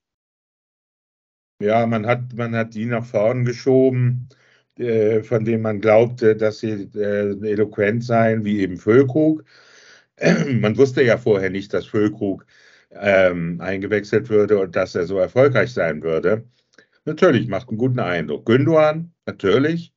Ja, 1.60 1.86
man 1.88 2.06
hat, 2.06 2.34
man 2.36 2.56
hat 2.56 2.76
die 2.76 2.86
nach 2.86 3.04
vorn 3.04 3.44
geschoben 3.44 4.30
von 5.24 5.46
denen 5.46 5.62
man 5.62 5.82
glaubte, 5.82 6.36
dass 6.36 6.60
sie 6.60 6.90
äh, 6.96 7.36
eloquent 7.48 8.04
seien, 8.04 8.44
wie 8.46 8.62
eben 8.62 8.78
Füllkrug. 8.78 9.44
Man 10.48 10.78
wusste 10.78 11.04
ja 11.04 11.18
vorher 11.18 11.50
nicht, 11.50 11.74
dass 11.74 11.86
Füllkrug 11.86 12.46
ähm, 12.92 13.60
eingewechselt 13.62 14.30
würde 14.30 14.60
und 14.60 14.76
dass 14.76 14.96
er 14.96 15.06
so 15.06 15.18
erfolgreich 15.18 15.74
sein 15.74 16.04
würde. 16.04 16.46
Natürlich, 17.06 17.48
macht 17.48 17.70
einen 17.70 17.78
guten 17.78 18.00
Eindruck. 18.00 18.46
Gündogan, 18.46 19.14
natürlich. 19.26 19.94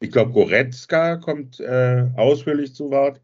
Ich 0.00 0.10
glaube, 0.10 0.32
Goretzka 0.32 1.16
kommt 1.16 1.60
äh, 1.60 2.06
ausführlich 2.16 2.74
zu 2.74 2.90
Wort. 2.90 3.20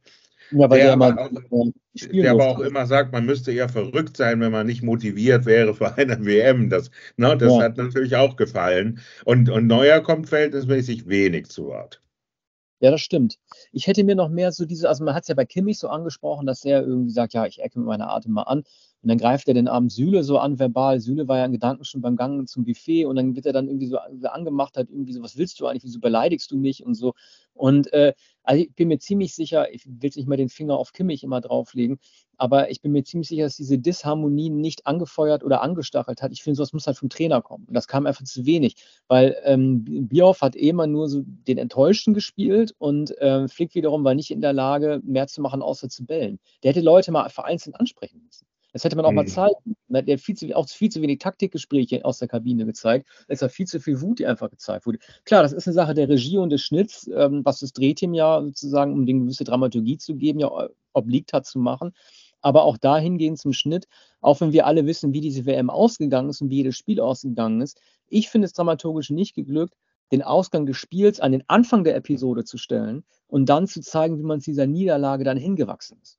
Ja, 0.50 0.70
weil 0.70 0.80
der, 0.80 0.92
aber 0.92 1.30
auch, 1.50 1.66
der 1.94 2.30
aber 2.30 2.48
auch 2.48 2.60
immer 2.60 2.86
sagt, 2.86 3.12
man 3.12 3.26
müsste 3.26 3.52
eher 3.52 3.68
verrückt 3.68 4.16
sein, 4.16 4.40
wenn 4.40 4.52
man 4.52 4.66
nicht 4.66 4.82
motiviert 4.82 5.46
wäre 5.46 5.74
für 5.74 5.96
eine 5.96 6.18
WM. 6.24 6.70
Das, 6.70 6.90
ne, 7.16 7.36
das 7.36 7.52
ja. 7.52 7.62
hat 7.62 7.76
natürlich 7.76 8.16
auch 8.16 8.36
gefallen. 8.36 9.00
Und, 9.24 9.48
und 9.48 9.66
Neuer 9.66 10.00
kommt 10.00 10.28
verhältnismäßig 10.28 11.08
wenig 11.08 11.48
zu 11.48 11.66
Wort. 11.66 12.00
Ja, 12.80 12.90
das 12.90 13.00
stimmt. 13.00 13.38
Ich 13.72 13.86
hätte 13.86 14.04
mir 14.04 14.14
noch 14.14 14.28
mehr 14.28 14.52
so 14.52 14.66
diese, 14.66 14.88
also 14.88 15.04
man 15.04 15.14
hat 15.14 15.22
es 15.22 15.28
ja 15.28 15.34
bei 15.34 15.46
Kimmich 15.46 15.78
so 15.78 15.88
angesprochen, 15.88 16.44
dass 16.46 16.64
er 16.64 16.82
irgendwie 16.82 17.12
sagt, 17.12 17.32
ja, 17.32 17.46
ich 17.46 17.62
ecke 17.62 17.78
mit 17.78 17.86
meiner 17.88 18.10
Atem 18.10 18.32
mal 18.32 18.42
an. 18.42 18.58
Und 18.58 19.08
dann 19.08 19.18
greift 19.18 19.48
er 19.48 19.54
den 19.54 19.68
armen 19.68 19.88
Süle 19.88 20.24
so 20.24 20.38
an, 20.38 20.58
verbal. 20.58 21.00
Süle 21.00 21.28
war 21.28 21.38
ja 21.38 21.44
in 21.44 21.52
Gedanken 21.52 21.84
schon 21.84 22.00
beim 22.00 22.16
Gang 22.16 22.48
zum 22.48 22.64
Buffet 22.64 23.06
und 23.06 23.16
dann 23.16 23.36
wird 23.36 23.46
er 23.46 23.52
dann 23.52 23.68
irgendwie 23.68 23.86
so 23.86 23.98
angemacht, 24.28 24.76
hat 24.76 24.90
irgendwie 24.90 25.12
so, 25.12 25.22
was 25.22 25.36
willst 25.38 25.60
du 25.60 25.66
eigentlich, 25.66 25.84
wieso 25.84 26.00
beleidigst 26.00 26.50
du 26.50 26.56
mich 26.56 26.84
und 26.84 26.94
so. 26.94 27.14
Und 27.54 27.92
äh, 27.92 28.12
also 28.44 28.62
ich 28.62 28.74
bin 28.74 28.88
mir 28.88 28.98
ziemlich 28.98 29.34
sicher, 29.34 29.72
ich 29.72 29.86
will 29.86 30.10
nicht 30.14 30.28
mal 30.28 30.36
den 30.36 30.48
Finger 30.48 30.76
auf 30.76 30.92
Kimmich 30.92 31.24
immer 31.24 31.40
drauflegen, 31.40 31.98
aber 32.36 32.70
ich 32.70 32.80
bin 32.80 32.92
mir 32.92 33.02
ziemlich 33.04 33.28
sicher, 33.28 33.44
dass 33.44 33.56
diese 33.56 33.78
Disharmonie 33.78 34.50
nicht 34.50 34.86
angefeuert 34.86 35.42
oder 35.44 35.62
angestachelt 35.62 36.22
hat. 36.22 36.32
Ich 36.32 36.42
finde, 36.42 36.56
sowas 36.56 36.72
muss 36.72 36.86
halt 36.86 36.98
vom 36.98 37.08
Trainer 37.08 37.42
kommen. 37.42 37.64
Und 37.66 37.74
das 37.74 37.88
kam 37.88 38.06
einfach 38.06 38.24
zu 38.24 38.44
wenig, 38.46 38.76
weil 39.08 39.36
ähm, 39.44 39.84
Bierhoff 40.08 40.42
hat 40.42 40.56
eh 40.56 40.68
immer 40.68 40.86
nur 40.86 41.08
so 41.08 41.22
den 41.24 41.58
Enttäuschten 41.58 42.14
gespielt 42.14 42.74
und 42.78 43.14
ähm, 43.20 43.48
Flick 43.48 43.74
wiederum 43.74 44.04
war 44.04 44.14
nicht 44.14 44.30
in 44.30 44.40
der 44.40 44.52
Lage, 44.52 45.00
mehr 45.04 45.26
zu 45.26 45.40
machen, 45.40 45.62
außer 45.62 45.88
zu 45.88 46.04
bellen. 46.04 46.38
Der 46.62 46.70
hätte 46.70 46.80
Leute 46.80 47.12
mal 47.12 47.28
vereinzelt 47.30 47.76
ansprechen 47.76 48.22
müssen. 48.24 48.46
Das 48.74 48.82
hätte 48.82 48.96
man 48.96 49.04
auch 49.04 49.10
mhm. 49.10 49.16
mal 49.16 49.26
zeigen. 49.28 49.76
Der 49.88 50.14
hat 50.14 50.20
viel 50.20 50.36
zu, 50.36 50.54
auch 50.56 50.68
viel 50.68 50.90
zu 50.90 51.00
wenig 51.00 51.20
Taktikgespräche 51.20 52.04
aus 52.04 52.18
der 52.18 52.26
Kabine 52.26 52.66
gezeigt. 52.66 53.08
Es 53.28 53.40
hat 53.40 53.52
viel 53.52 53.66
zu 53.66 53.78
viel 53.78 54.00
Wut, 54.00 54.18
die 54.18 54.26
einfach 54.26 54.50
gezeigt 54.50 54.84
wurde. 54.84 54.98
Klar, 55.24 55.44
das 55.44 55.52
ist 55.52 55.68
eine 55.68 55.74
Sache 55.74 55.94
der 55.94 56.08
Regie 56.08 56.38
und 56.38 56.50
des 56.50 56.60
Schnitts, 56.60 57.08
ähm, 57.14 57.44
was 57.44 57.60
das 57.60 57.72
Drehteam 57.72 58.14
ja 58.14 58.42
sozusagen, 58.42 58.92
um 58.92 59.02
eine 59.02 59.14
gewisse 59.14 59.44
Dramaturgie 59.44 59.96
zu 59.96 60.16
geben, 60.16 60.40
ja 60.40 60.50
obliegt 60.92 61.32
hat 61.32 61.46
zu 61.46 61.60
machen. 61.60 61.92
Aber 62.40 62.64
auch 62.64 62.76
dahingehend 62.76 63.38
zum 63.38 63.52
Schnitt, 63.52 63.86
auch 64.20 64.40
wenn 64.40 64.52
wir 64.52 64.66
alle 64.66 64.86
wissen, 64.86 65.12
wie 65.12 65.20
diese 65.20 65.46
WM 65.46 65.70
ausgegangen 65.70 66.30
ist 66.30 66.42
und 66.42 66.50
wie 66.50 66.56
jedes 66.56 66.76
Spiel 66.76 67.00
ausgegangen 67.00 67.60
ist, 67.60 67.80
ich 68.08 68.28
finde 68.28 68.46
es 68.46 68.54
dramaturgisch 68.54 69.10
nicht 69.10 69.36
geglückt, 69.36 69.76
den 70.10 70.22
Ausgang 70.22 70.66
des 70.66 70.76
Spiels 70.76 71.20
an 71.20 71.30
den 71.30 71.44
Anfang 71.46 71.84
der 71.84 71.94
Episode 71.94 72.42
zu 72.42 72.58
stellen 72.58 73.04
und 73.28 73.48
dann 73.48 73.68
zu 73.68 73.80
zeigen, 73.80 74.18
wie 74.18 74.24
man 74.24 74.40
zu 74.40 74.50
dieser 74.50 74.66
Niederlage 74.66 75.22
dann 75.22 75.38
hingewachsen 75.38 75.98
ist. 76.02 76.18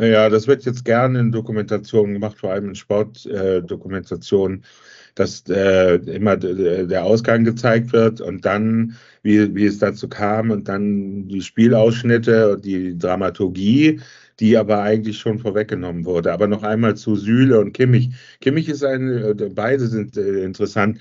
Ja, 0.00 0.28
das 0.28 0.46
wird 0.46 0.64
jetzt 0.66 0.84
gerne 0.84 1.18
in 1.20 1.32
Dokumentationen 1.32 2.12
gemacht, 2.12 2.36
vor 2.38 2.50
allem 2.50 2.68
in 2.68 2.74
Sportdokumentationen, 2.74 4.58
äh, 4.60 4.62
dass 5.14 5.44
äh, 5.48 5.94
immer 6.14 6.36
der 6.36 7.02
Ausgang 7.04 7.44
gezeigt 7.44 7.94
wird 7.94 8.20
und 8.20 8.44
dann, 8.44 8.96
wie, 9.22 9.54
wie 9.54 9.64
es 9.64 9.78
dazu 9.78 10.06
kam 10.08 10.50
und 10.50 10.68
dann 10.68 11.28
die 11.28 11.40
Spielausschnitte 11.40 12.52
und 12.52 12.64
die 12.66 12.98
Dramaturgie, 12.98 14.00
die 14.38 14.58
aber 14.58 14.82
eigentlich 14.82 15.16
schon 15.18 15.38
vorweggenommen 15.38 16.04
wurde. 16.04 16.30
Aber 16.30 16.46
noch 16.46 16.62
einmal 16.62 16.94
zu 16.96 17.16
Süle 17.16 17.58
und 17.58 17.72
Kimmich. 17.72 18.10
Kimmich 18.40 18.68
ist 18.68 18.84
ein, 18.84 19.08
äh, 19.08 19.34
beide 19.54 19.86
sind 19.86 20.18
äh, 20.18 20.44
interessant. 20.44 21.00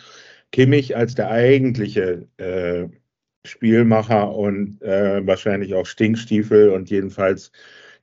Kimmich 0.54 0.96
als 0.96 1.16
der 1.16 1.30
eigentliche 1.30 2.28
äh, 2.38 2.88
Spielmacher 3.46 4.34
und 4.34 4.82
äh, 4.82 5.26
wahrscheinlich 5.28 5.74
auch 5.76 5.86
Stinkstiefel 5.86 6.70
und 6.70 6.90
jedenfalls 6.90 7.52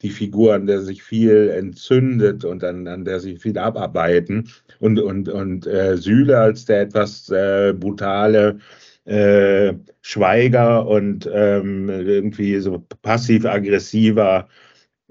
die 0.03 0.11
Figur, 0.11 0.55
an 0.55 0.67
der 0.67 0.81
sich 0.81 1.03
viel 1.03 1.49
entzündet 1.51 2.45
und 2.45 2.65
an, 2.65 2.87
an 2.89 3.05
der 3.05 3.21
sich 3.21 3.41
viel 3.41 3.57
abarbeiten. 3.59 4.49
Und, 4.81 4.99
und, 4.99 5.29
und 5.29 5.67
äh, 5.67 5.97
Süle 5.97 6.39
als 6.39 6.65
der 6.65 6.83
etwas 6.83 7.29
äh, 7.31 7.73
brutale 7.73 8.59
äh, 9.05 9.75
Schweiger 10.01 10.87
und 10.87 11.29
ähm, 11.33 11.89
irgendwie 11.89 12.59
so 12.61 12.85
passiv-aggressiver 13.03 14.49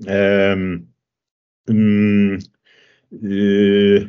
ähm, 0.06 0.88
mm, 1.68 2.38
äh, 3.24 4.06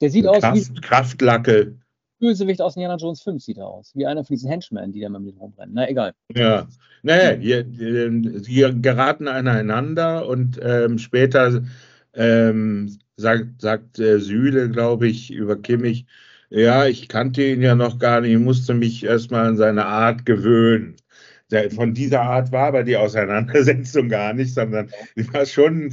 der 0.00 0.10
sieht 0.10 0.24
Kraft, 0.24 0.44
aus 0.44 0.74
wie 0.74 0.80
Kraftlacke. 0.80 1.76
Bösewicht 2.22 2.62
aus 2.62 2.76
Indiana 2.76 2.96
Jones 2.96 3.20
5 3.22 3.42
sieht 3.42 3.58
er 3.58 3.66
aus. 3.66 3.90
Wie 3.94 4.06
einer 4.06 4.24
von 4.24 4.34
diesen 4.34 4.48
Henchmen, 4.48 4.92
die 4.92 5.00
da 5.00 5.08
mal 5.08 5.18
mit 5.18 5.38
rumrennen. 5.38 5.74
Na, 5.74 5.88
egal. 5.88 6.14
Ja. 6.32 6.68
Naja, 7.02 7.36
sie 7.36 8.80
geraten 8.80 9.26
aneinander 9.26 10.28
und 10.28 10.58
ähm, 10.62 10.98
später 10.98 11.62
ähm, 12.14 12.96
sagt, 13.16 13.60
sagt 13.60 13.98
äh, 13.98 14.20
Süle, 14.20 14.70
glaube 14.70 15.08
ich, 15.08 15.32
über 15.32 15.56
Kimmich, 15.60 16.06
ja, 16.48 16.86
ich 16.86 17.08
kannte 17.08 17.42
ihn 17.44 17.60
ja 17.60 17.74
noch 17.74 17.98
gar 17.98 18.20
nicht, 18.20 18.32
ich 18.32 18.38
musste 18.38 18.74
mich 18.74 19.04
erstmal 19.04 19.46
an 19.46 19.56
seine 19.56 19.86
Art 19.86 20.24
gewöhnen 20.24 20.96
von 21.74 21.94
dieser 21.94 22.22
Art 22.22 22.52
war 22.52 22.68
aber 22.68 22.82
die 22.82 22.96
Auseinandersetzung 22.96 24.08
gar 24.08 24.32
nicht, 24.32 24.54
sondern 24.54 24.90
die 25.16 25.32
war 25.32 25.46
schon, 25.46 25.92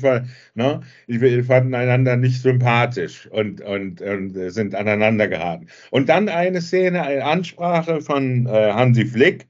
ne, 0.56 0.82
wir 1.08 1.44
fanden 1.44 1.74
einander 1.76 2.18
nicht 2.18 2.42
sympathisch 2.42 3.28
und, 3.28 3.62
und, 3.62 4.02
und 4.02 4.52
sind 4.52 4.76
aneinander 4.76 5.28
geraten. 5.28 5.68
Und 5.92 6.10
dann 6.10 6.30
eine 6.30 6.62
Szene, 6.62 7.04
eine 7.04 7.26
Ansprache 7.26 8.02
von 8.02 8.46
äh, 8.48 8.72
Hansi 8.72 9.06
Flick 9.06 9.48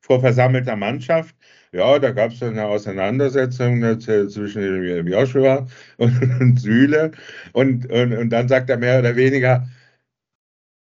vor 0.00 0.20
versammelter 0.20 0.76
Mannschaft. 0.76 1.34
Ja, 1.72 1.98
da 1.98 2.12
gab 2.12 2.32
es 2.32 2.42
eine 2.42 2.64
Auseinandersetzung 2.64 4.00
zwischen 4.00 5.06
Joshua 5.06 5.66
und, 5.98 6.40
und 6.40 6.60
Süle. 6.60 7.12
Und, 7.52 7.90
und, 7.90 8.14
und 8.14 8.30
dann 8.30 8.48
sagt 8.48 8.70
er 8.70 8.78
mehr 8.78 9.00
oder 9.00 9.16
weniger, 9.16 9.68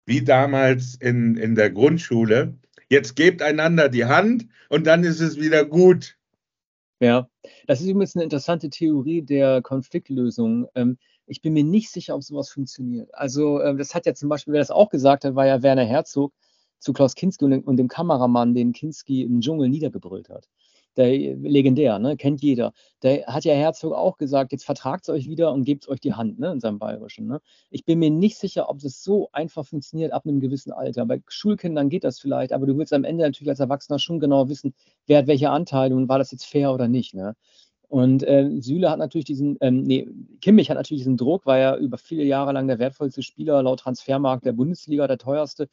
wie 0.07 0.23
damals 0.23 0.95
in, 0.97 1.37
in 1.37 1.55
der 1.55 1.71
Grundschule, 1.71 2.55
Jetzt 2.89 3.17
gebt 3.17 3.43
einander 3.43 3.89
die 3.89 4.05
Hand 4.05 4.47
und 4.69 4.87
dann 4.87 5.05
ist 5.05 5.21
es 5.21 5.41
wieder 5.41 5.65
gut. 5.65 6.17
Ja, 7.01 7.29
das 7.67 7.81
ist 7.81 7.89
übrigens 7.89 8.15
eine 8.15 8.25
interessante 8.25 8.71
Theorie 8.71 9.23
der 9.23 9.61
Konfliktlösung. 9.61 10.67
Ähm, 10.75 10.99
ich 11.27 11.43
bin 11.43 11.53
mir 11.53 11.65
nicht 11.65 11.91
sicher, 11.91 12.15
ob 12.15 12.23
sowas 12.23 12.49
funktioniert. 12.51 13.13
Also, 13.13 13.61
äh, 13.61 13.77
das 13.77 13.95
hat 13.95 14.07
ja 14.07 14.15
zum 14.15 14.29
Beispiel, 14.29 14.55
wer 14.55 14.61
das 14.61 14.71
auch 14.71 14.89
gesagt 14.89 15.25
hat, 15.25 15.35
war 15.35 15.47
ja 15.47 15.63
Werner 15.63 15.85
Herzog 15.85 16.33
zu 16.79 16.93
Klaus 16.93 17.15
Kinski 17.15 17.45
und 17.45 17.77
dem 17.77 17.89
Kameramann, 17.89 18.55
den 18.55 18.73
Kinski 18.73 19.23
im 19.23 19.41
Dschungel 19.41 19.69
niedergebrüllt 19.69 20.31
hat 20.31 20.49
der 20.97 21.37
legendär, 21.37 21.99
ne? 21.99 22.17
kennt 22.17 22.43
jeder. 22.43 22.73
Der 23.03 23.27
hat 23.27 23.45
ja 23.45 23.55
Herzog 23.55 23.93
auch 23.93 24.17
gesagt, 24.17 24.53
jetzt 24.53 24.65
vertragt 24.65 25.09
euch 25.09 25.29
wieder 25.29 25.53
und 25.53 25.65
gebt 25.65 25.89
euch 25.89 26.01
die 26.01 26.15
Hand 26.15 26.39
ne? 26.39 26.53
in 26.53 26.61
seinem 26.61 26.79
Bayerischen. 26.79 27.27
Ne? 27.27 27.41
Ich 27.71 27.85
bin 27.85 27.99
mir 27.99 28.11
nicht 28.11 28.39
sicher, 28.39 28.69
ob 28.69 28.79
das 28.81 29.03
so 29.03 29.29
einfach 29.33 29.67
funktioniert 29.67 30.13
ab 30.13 30.27
einem 30.27 30.41
gewissen 30.41 30.73
Alter. 30.73 31.05
Bei 31.07 31.23
Schulkindern 31.29 31.89
geht 31.89 32.05
das 32.05 32.19
vielleicht, 32.19 32.53
aber 32.53 32.67
du 32.67 32.77
willst 32.79 32.93
am 32.93 33.05
Ende 33.05 33.25
natürlich 33.25 33.51
als 33.51 33.61
Erwachsener 33.61 33.99
schon 33.99 34.21
genau 34.21 34.49
wissen, 34.49 34.75
wer 35.07 35.19
hat 35.19 35.27
welche 35.27 35.51
Anteile 35.51 35.95
und 35.95 36.09
war 36.09 36.19
das 36.19 36.31
jetzt 36.33 36.47
fair 36.47 36.73
oder 36.73 36.89
nicht. 36.89 37.15
Ne? 37.15 37.35
Und 37.89 38.25
äh, 38.25 38.51
Süle 38.61 38.91
hat 38.91 38.99
natürlich 38.99 39.27
diesen, 39.27 39.59
ähm, 39.61 39.85
nee, 39.85 40.09
Kimmich 40.41 40.71
hat 40.71 40.77
natürlich 40.77 41.03
diesen 41.03 41.17
Druck, 41.17 41.47
war 41.47 41.59
ja 41.59 41.77
über 41.77 41.99
viele 41.99 42.25
Jahre 42.25 42.53
lang 42.53 42.67
der 42.67 42.79
wertvollste 42.79 43.23
Spieler 43.23 43.63
laut 43.63 43.81
Transfermarkt 43.81 44.45
der 44.45 44.53
Bundesliga, 44.53 45.07
der 45.07 45.19
teuerste. 45.19 45.69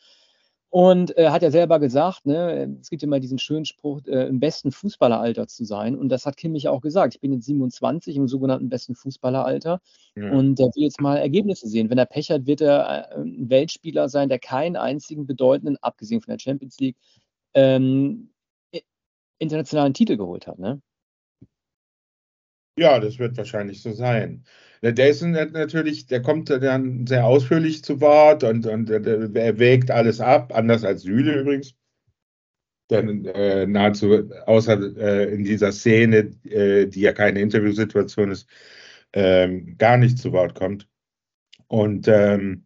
Und 0.74 1.16
äh, 1.20 1.30
hat 1.30 1.44
ja 1.44 1.52
selber 1.52 1.78
gesagt, 1.78 2.26
ne, 2.26 2.76
es 2.82 2.90
gibt 2.90 3.04
immer 3.04 3.20
diesen 3.20 3.38
schönen 3.38 3.64
Spruch, 3.64 4.02
äh, 4.08 4.26
im 4.28 4.40
besten 4.40 4.72
Fußballeralter 4.72 5.46
zu 5.46 5.66
sein. 5.66 5.96
Und 5.96 6.10
das 6.10 6.26
hat 6.26 6.36
Kimmich 6.36 6.68
auch 6.68 6.82
gesagt. 6.82 7.14
Ich 7.14 7.22
bin 7.22 7.32
jetzt 7.32 7.46
27 7.46 8.18
im 8.18 8.28
sogenannten 8.28 8.70
besten 8.70 8.96
Fußballeralter 8.96 9.82
ja. 10.16 10.32
und 10.32 10.58
der 10.58 10.66
will 10.74 10.82
jetzt 10.82 11.00
mal 11.00 11.18
Ergebnisse 11.18 11.68
sehen. 11.68 11.92
Wenn 11.92 12.00
er 12.00 12.08
Pech 12.08 12.32
hat, 12.32 12.48
wird 12.48 12.62
er 12.62 13.12
äh, 13.12 13.22
ein 13.22 13.52
Weltspieler 13.52 14.10
sein, 14.10 14.30
der 14.30 14.40
keinen 14.40 14.76
einzigen 14.76 15.28
bedeutenden, 15.28 15.78
abgesehen 15.80 16.22
von 16.22 16.32
der 16.32 16.40
Champions 16.40 16.80
League, 16.80 16.98
ähm, 17.54 18.32
internationalen 19.38 19.94
Titel 19.94 20.18
geholt 20.18 20.48
hat. 20.48 20.58
Ne? 20.58 20.82
Ja, 22.78 23.00
das 23.00 23.20
wird 23.20 23.38
wahrscheinlich 23.38 23.82
so 23.82 23.92
sein. 23.94 24.44
Der 24.82 24.94
Jason 24.96 25.32
natürlich, 25.32 26.08
der 26.08 26.22
kommt 26.22 26.50
dann 26.50 27.08
sehr 27.08 27.26
ausführlich 27.26 27.84
zu 27.84 28.02
Wort 28.02 28.44
und, 28.44 28.66
und 28.66 28.90
er 28.90 29.60
wägt 29.60 29.92
alles 29.92 30.20
ab, 30.20 30.54
anders 30.56 30.84
als 30.84 31.04
Süle 31.04 31.40
übrigens. 31.42 31.76
Denn 32.90 33.26
äh, 33.26 33.66
nahezu, 33.66 34.30
außer 34.46 34.98
äh, 34.98 35.34
in 35.34 35.44
dieser 35.46 35.72
Szene, 35.72 36.32
äh, 36.44 36.88
die 36.88 37.02
ja 37.02 37.14
keine 37.14 37.40
Interviewsituation 37.40 38.32
ist, 38.32 38.48
ähm, 39.14 39.78
gar 39.78 39.98
nicht 39.98 40.18
zu 40.18 40.32
Wort 40.34 40.56
kommt. 40.56 40.88
Und 41.68 42.08
ähm, 42.08 42.66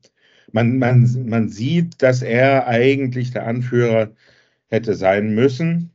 man, 0.52 0.80
man, 0.80 1.26
man 1.28 1.50
sieht, 1.50 2.02
dass 2.02 2.22
er 2.24 2.68
eigentlich 2.68 3.32
der 3.32 3.48
Anführer 3.48 4.14
hätte 4.68 4.96
sein 4.96 5.36
müssen 5.36 5.92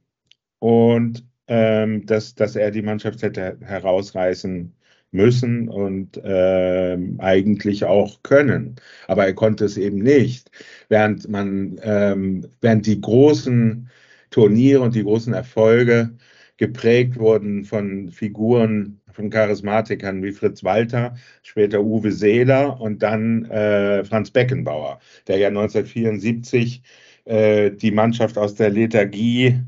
und 0.61 1.25
ähm, 1.49 2.07
dass, 2.07 2.35
dass 2.35 2.57
er 2.57 2.71
die 2.71 2.83
Mannschaft 2.83 3.23
hätte 3.23 3.59
herausreißen 3.61 4.73
müssen 5.13 5.69
und 5.69 6.17
äh, 6.25 6.99
eigentlich 7.19 7.85
auch 7.85 8.23
können. 8.23 8.77
Aber 9.09 9.27
er 9.27 9.35
konnte 9.35 9.65
es 9.65 9.77
eben 9.77 9.99
nicht. 9.99 10.51
Während 10.89 11.29
man, 11.29 11.79
ähm, 11.83 12.47
während 12.61 12.87
die 12.87 13.01
großen 13.01 13.89
Turniere 14.31 14.81
und 14.81 14.95
die 14.95 15.03
großen 15.05 15.35
Erfolge 15.35 16.11
geprägt 16.57 17.19
wurden 17.19 17.65
von 17.65 18.11
Figuren, 18.11 19.01
von 19.13 19.31
Charismatikern 19.31 20.23
wie 20.23 20.33
Fritz 20.33 20.65
Walter, 20.65 21.15
später 21.43 21.83
Uwe 21.83 22.13
Seeler 22.13 22.81
und 22.81 23.03
dann 23.03 23.45
äh, 23.47 24.05
Franz 24.05 24.31
Beckenbauer, 24.31 25.01
der 25.27 25.39
ja 25.39 25.49
1974 25.49 26.83
äh, 27.25 27.71
die 27.71 27.91
Mannschaft 27.91 28.39
aus 28.39 28.55
der 28.55 28.71
Lethargie 28.71 29.61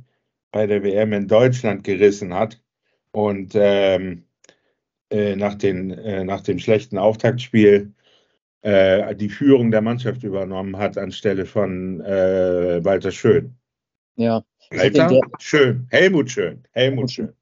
bei 0.55 0.69
der 0.69 0.85
WM 0.85 1.13
in 1.13 1.27
Deutschland 1.27 1.83
gerissen 1.83 2.33
hat. 2.33 2.61
Und 3.11 3.55
ähm, 3.57 4.25
äh, 5.11 5.35
nach, 5.35 5.57
den, 5.57 5.91
äh, 5.91 6.23
nach 6.23 6.43
dem 6.43 6.61
schlechten 6.61 6.97
Auftaktspiel 6.97 7.93
äh, 8.63 9.17
die 9.17 9.29
Führung 9.29 9.73
der 9.73 9.83
Mannschaft 9.83 10.23
übernommen 10.23 10.79
hat 10.79 10.97
anstelle 10.97 11.45
von 11.45 12.01
äh, 12.03 12.85
Walter 12.85 13.11
Schön. 13.11 13.57
Ja. 14.15 14.45
Walter 14.71 15.21
Schön, 15.41 15.89
Helmut 15.91 16.31
Schön, 16.31 16.63
Helmut 16.71 17.11
Schön. 17.11 17.33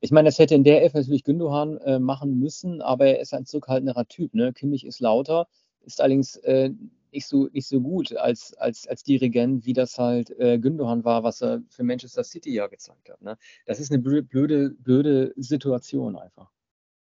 Ich 0.00 0.10
meine, 0.10 0.28
das 0.28 0.38
hätte 0.38 0.54
in 0.54 0.64
der 0.64 0.82
F 0.82 0.94
natürlich 0.94 1.24
Gündohan 1.24 1.76
äh, 1.76 1.98
machen 1.98 2.40
müssen, 2.40 2.80
aber 2.80 3.04
er 3.04 3.20
ist 3.20 3.34
ein 3.34 3.44
zurückhaltenderer 3.44 4.08
Typ. 4.08 4.34
Ne? 4.34 4.54
Kimmich 4.54 4.86
ist 4.86 5.00
lauter, 5.00 5.46
ist 5.84 6.00
allerdings 6.00 6.36
äh, 6.36 6.70
nicht, 7.12 7.26
so, 7.26 7.48
nicht 7.52 7.68
so 7.68 7.80
gut 7.80 8.16
als, 8.16 8.54
als, 8.54 8.86
als 8.86 9.02
Dirigent, 9.02 9.66
wie 9.66 9.72
das 9.72 9.98
halt 9.98 10.30
äh, 10.38 10.58
Gündohan 10.58 11.04
war, 11.04 11.22
was 11.22 11.42
er 11.42 11.62
für 11.68 11.84
Manchester 11.84 12.24
City 12.24 12.52
ja 12.54 12.66
gezeigt 12.66 13.10
hat. 13.10 13.20
Ne? 13.22 13.36
Das 13.66 13.80
ist 13.80 13.92
eine 13.92 14.02
blöde, 14.02 14.70
blöde 14.70 15.32
Situation 15.36 16.16
einfach. 16.16 16.50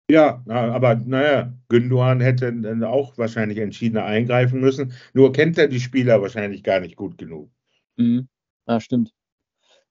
Ja, 0.10 0.44
aber 0.48 0.96
naja, 0.96 1.54
Gündogan 1.70 2.20
hätte 2.20 2.54
dann 2.54 2.84
auch 2.84 3.18
wahrscheinlich 3.18 3.58
entschiedener 3.58 4.04
eingreifen 4.04 4.60
müssen. 4.60 4.94
Nur 5.14 5.32
kennt 5.32 5.58
er 5.58 5.70
die 5.70 5.80
Spieler 5.80 6.22
wahrscheinlich 6.22 6.62
gar 6.62 6.82
nicht 6.82 6.98
gut 6.98 7.18
genug. 7.18 7.50
Mhm. 7.96 8.28
Ja, 8.68 8.80
stimmt. 8.82 9.14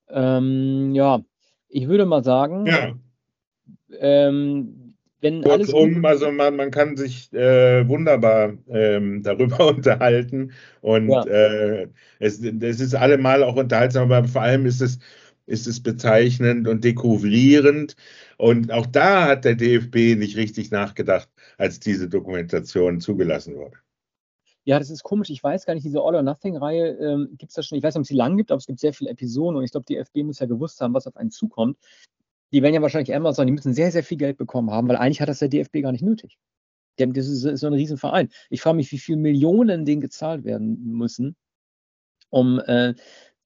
Ähm, 0.09 0.94
ja, 0.94 1.22
ich 1.68 1.88
würde 1.88 2.05
mal 2.05 2.22
sagen, 2.22 2.66
ja. 2.66 2.94
ähm, 3.98 4.91
wenn 5.23 5.43
Kurzum, 5.43 6.05
also 6.05 6.31
man, 6.31 6.57
man 6.57 6.71
kann 6.71 6.97
sich 6.97 7.33
äh, 7.33 7.89
wunderbar 7.89 8.55
ähm, 8.69 9.23
darüber 9.25 9.69
unterhalten 9.69 10.53
und 10.81 11.09
ja. 11.09 11.25
äh, 11.25 11.89
es, 12.19 12.43
es 12.43 12.81
ist 12.81 12.95
allemal 12.95 13.43
auch 13.43 13.57
unterhaltsam, 13.57 14.13
aber 14.13 14.29
vor 14.29 14.43
allem 14.43 14.67
ist 14.67 14.83
es, 14.83 14.99
ist 15.47 15.67
es 15.67 15.83
bezeichnend 15.83 16.69
und 16.69 16.85
dekouvrierend, 16.85 17.97
und 18.43 18.73
auch 18.73 18.87
da 18.87 19.29
hat 19.29 19.45
der 19.45 19.55
DFB 19.55 20.19
nicht 20.19 20.37
richtig 20.37 20.73
nachgedacht, 20.73 21.29
als 21.59 21.79
diese 21.79 22.09
Dokumentation 22.09 23.01
zugelassen 23.01 23.55
wurde. 23.55 23.77
Ja, 24.65 24.81
das 24.81 24.91
ist 24.91 25.05
komisch. 25.05 25.31
Ich 25.31 25.45
weiß 25.45 25.65
gar 25.65 25.75
nicht, 25.75 25.85
diese 25.85 26.01
All 26.01 26.17
or 26.17 26.23
Nothing-Reihe 26.23 26.97
ähm, 26.99 27.29
gibt 27.39 27.51
es 27.51 27.55
da 27.55 27.63
schon. 27.63 27.79
Ich 27.79 27.85
weiß 27.85 27.95
nicht, 27.95 28.01
ob 28.01 28.03
es 28.03 28.09
sie 28.09 28.17
lang 28.17 28.37
gibt, 28.37 28.51
aber 28.51 28.59
es 28.59 28.67
gibt 28.67 28.81
sehr 28.81 28.93
viele 28.93 29.11
Episoden 29.11 29.57
und 29.57 29.63
ich 29.63 29.71
glaube, 29.71 29.87
die 29.89 29.95
DFB 29.95 30.25
muss 30.25 30.41
ja 30.41 30.47
gewusst 30.47 30.81
haben, 30.81 30.93
was 30.93 31.07
auf 31.07 31.17
einen 31.17 31.31
zukommt. 31.31 31.79
Die 32.53 32.62
werden 32.62 32.75
ja 32.75 32.83
wahrscheinlich 32.83 33.15
Amazon, 33.15 33.47
die 33.47 33.53
müssen 33.53 33.75
sehr, 33.75 33.91
sehr 33.91 34.05
viel 34.05 34.19
Geld 34.19 34.37
bekommen 34.37 34.71
haben, 34.71 34.88
weil 34.88 34.97
eigentlich 34.97 35.21
hat 35.21 35.29
das 35.29 35.38
der 35.38 35.49
DFB 35.49 35.83
gar 35.83 35.93
nicht 35.93 36.05
nötig. 36.05 36.38
Das 36.97 37.27
ist, 37.27 37.43
so 37.43 37.67
ein 37.67 37.73
Riesenverein. 37.73 38.29
Ich 38.51 38.61
frage 38.61 38.77
mich, 38.77 38.93
wie 38.93 38.99
viele 38.99 39.19
Millionen 39.19 39.85
denen 39.85 40.01
gezahlt 40.01 40.45
werden 40.45 40.79
müssen, 40.85 41.37
um 42.29 42.61
äh, 42.61 42.95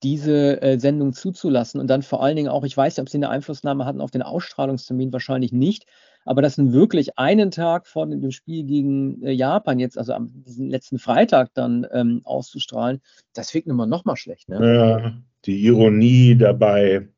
diese 0.02 0.60
äh, 0.60 0.78
Sendung 0.78 1.12
zuzulassen 1.12 1.80
und 1.80 1.88
dann 1.88 2.02
vor 2.02 2.22
allen 2.22 2.36
Dingen 2.36 2.48
auch, 2.48 2.64
ich 2.64 2.76
weiß 2.76 2.96
nicht, 2.96 3.02
ob 3.02 3.08
sie 3.08 3.18
eine 3.18 3.30
Einflussnahme 3.30 3.86
hatten 3.86 4.00
auf 4.00 4.10
den 4.10 4.22
Ausstrahlungstermin, 4.22 5.12
wahrscheinlich 5.12 5.52
nicht, 5.52 5.86
aber 6.24 6.42
das 6.42 6.58
nun 6.58 6.72
wirklich 6.72 7.18
einen 7.18 7.50
Tag 7.50 7.86
vor 7.86 8.06
dem 8.06 8.30
Spiel 8.30 8.64
gegen 8.64 9.22
äh, 9.22 9.30
Japan 9.30 9.78
jetzt, 9.78 9.96
also 9.96 10.12
am 10.12 10.44
letzten 10.58 10.98
Freitag 10.98 11.54
dann 11.54 11.86
ähm, 11.92 12.20
auszustrahlen, 12.24 13.00
das 13.32 13.54
wirkt 13.54 13.68
nun 13.68 13.76
mal 13.76 13.86
noch 13.86 14.04
mal 14.04 14.16
schlecht. 14.16 14.48
Ne? 14.48 14.74
Ja, 14.74 15.12
die 15.46 15.64
Ironie 15.64 16.36
dabei 16.36 17.08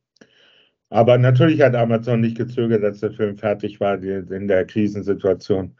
Aber 0.91 1.19
natürlich 1.19 1.61
hat 1.61 1.75
Amazon 1.75 2.21
nicht 2.21 2.37
gezögert, 2.37 2.83
dass 2.83 3.01
der 3.01 3.13
Film 3.13 3.37
fertig 3.37 3.79
war, 3.81 4.03
in 4.03 4.49
der 4.49 4.65
Krisensituation 4.65 5.75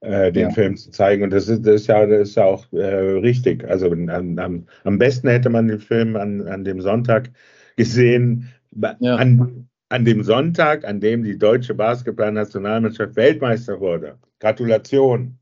äh, 0.00 0.30
den 0.32 0.48
ja. 0.48 0.50
Film 0.50 0.76
zu 0.76 0.90
zeigen. 0.90 1.22
Und 1.22 1.30
das 1.30 1.48
ist, 1.48 1.64
das 1.64 1.82
ist, 1.82 1.86
ja, 1.86 2.04
das 2.06 2.30
ist 2.30 2.34
ja 2.34 2.44
auch 2.44 2.70
äh, 2.72 2.84
richtig. 2.84 3.64
Also 3.64 3.90
an, 3.90 4.38
am, 4.38 4.66
am 4.84 4.98
besten 4.98 5.28
hätte 5.28 5.48
man 5.48 5.68
den 5.68 5.80
Film 5.80 6.16
an, 6.16 6.46
an 6.46 6.64
dem 6.64 6.80
Sonntag 6.80 7.30
gesehen, 7.76 8.52
ja. 9.00 9.16
an, 9.16 9.68
an 9.88 10.04
dem 10.04 10.22
Sonntag, 10.22 10.84
an 10.84 11.00
dem 11.00 11.22
die 11.22 11.38
deutsche 11.38 11.74
Basketballnationalmannschaft 11.74 13.16
Weltmeister 13.16 13.80
wurde. 13.80 14.18
Gratulation. 14.40 15.38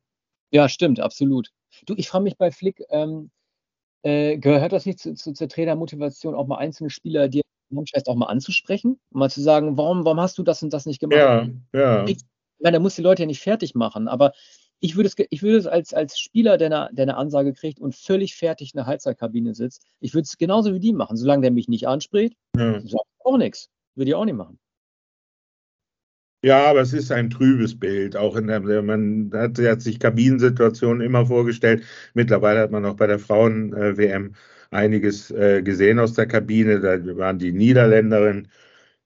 Ja, 0.52 0.68
stimmt, 0.68 1.00
absolut. 1.00 1.50
Du, 1.86 1.94
ich 1.96 2.08
frage 2.08 2.24
mich 2.24 2.36
bei 2.36 2.50
Flick, 2.50 2.82
ähm, 2.90 3.30
äh, 4.02 4.38
gehört 4.38 4.72
das 4.72 4.86
nicht 4.86 4.98
zu, 4.98 5.14
zu, 5.14 5.32
zur 5.32 5.48
Trainermotivation, 5.48 6.34
auch 6.34 6.46
mal 6.46 6.58
einzelne 6.58 6.90
Spieler, 6.90 7.28
die 7.28 7.42
vielleicht 7.70 8.08
auch 8.08 8.16
mal 8.16 8.26
anzusprechen, 8.26 8.98
mal 9.10 9.30
zu 9.30 9.40
sagen, 9.40 9.76
warum, 9.76 10.04
warum 10.04 10.20
hast 10.20 10.38
du 10.38 10.42
das 10.42 10.62
und 10.62 10.72
das 10.72 10.86
nicht 10.86 11.00
gemacht? 11.00 11.18
Ja, 11.18 11.48
ja. 11.72 12.06
Ich, 12.06 12.18
meine, 12.58 12.74
der 12.74 12.80
muss 12.80 12.96
die 12.96 13.02
Leute 13.02 13.22
ja 13.22 13.26
nicht 13.26 13.40
fertig 13.40 13.74
machen, 13.74 14.08
aber 14.08 14.32
ich 14.80 14.96
würde 14.96 15.08
es, 15.08 15.14
ich 15.30 15.42
würde 15.42 15.58
es 15.58 15.66
als, 15.66 15.92
als 15.92 16.18
Spieler, 16.18 16.56
der 16.56 16.66
eine, 16.66 16.94
der 16.94 17.04
eine 17.04 17.16
Ansage 17.16 17.52
kriegt 17.52 17.80
und 17.80 17.94
völlig 17.94 18.34
fertig 18.34 18.72
in 18.72 18.78
der 18.78 18.86
Halbzeitkabine 18.86 19.54
sitzt, 19.54 19.84
ich 20.00 20.14
würde 20.14 20.24
es 20.24 20.38
genauso 20.38 20.74
wie 20.74 20.80
die 20.80 20.92
machen. 20.92 21.16
Solange 21.16 21.42
der 21.42 21.50
mich 21.50 21.68
nicht 21.68 21.86
anspricht, 21.86 22.34
ja. 22.56 22.80
sagt 22.80 23.04
auch 23.24 23.36
nichts. 23.36 23.68
Würde 23.94 24.10
ich 24.10 24.14
auch 24.14 24.24
nicht 24.24 24.36
machen. 24.36 24.58
Ja, 26.42 26.64
aber 26.64 26.80
es 26.80 26.94
ist 26.94 27.12
ein 27.12 27.28
trübes 27.28 27.78
Bild. 27.78 28.16
Auch 28.16 28.34
in 28.36 28.46
der, 28.46 28.82
man 28.82 29.30
hat, 29.34 29.58
hat 29.58 29.82
sich 29.82 30.00
Kabinensituationen 30.00 31.02
immer 31.02 31.26
vorgestellt. 31.26 31.84
Mittlerweile 32.14 32.60
hat 32.60 32.70
man 32.70 32.86
auch 32.86 32.96
bei 32.96 33.06
der 33.06 33.18
Frauen-WM 33.18 34.34
einiges 34.70 35.30
äh, 35.30 35.62
gesehen 35.62 35.98
aus 35.98 36.14
der 36.14 36.26
Kabine. 36.26 36.80
Da 36.80 37.16
waren 37.16 37.38
die 37.38 37.52
Niederländerin 37.52 38.48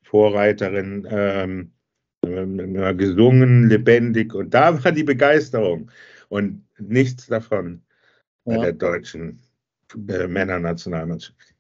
Vorreiterin, 0.03 1.07
ähm, 1.11 1.71
gesungen, 2.23 3.69
lebendig. 3.69 4.35
Und 4.35 4.55
da 4.55 4.83
war 4.83 4.93
die 4.93 5.05
Begeisterung. 5.05 5.91
Und 6.29 6.65
nichts 6.79 7.27
davon 7.27 7.83
ja. 8.45 8.57
bei 8.57 8.63
der 8.65 8.73
deutschen 8.73 9.41
äh, 10.09 10.27
Männernationalmannschaft. 10.27 11.55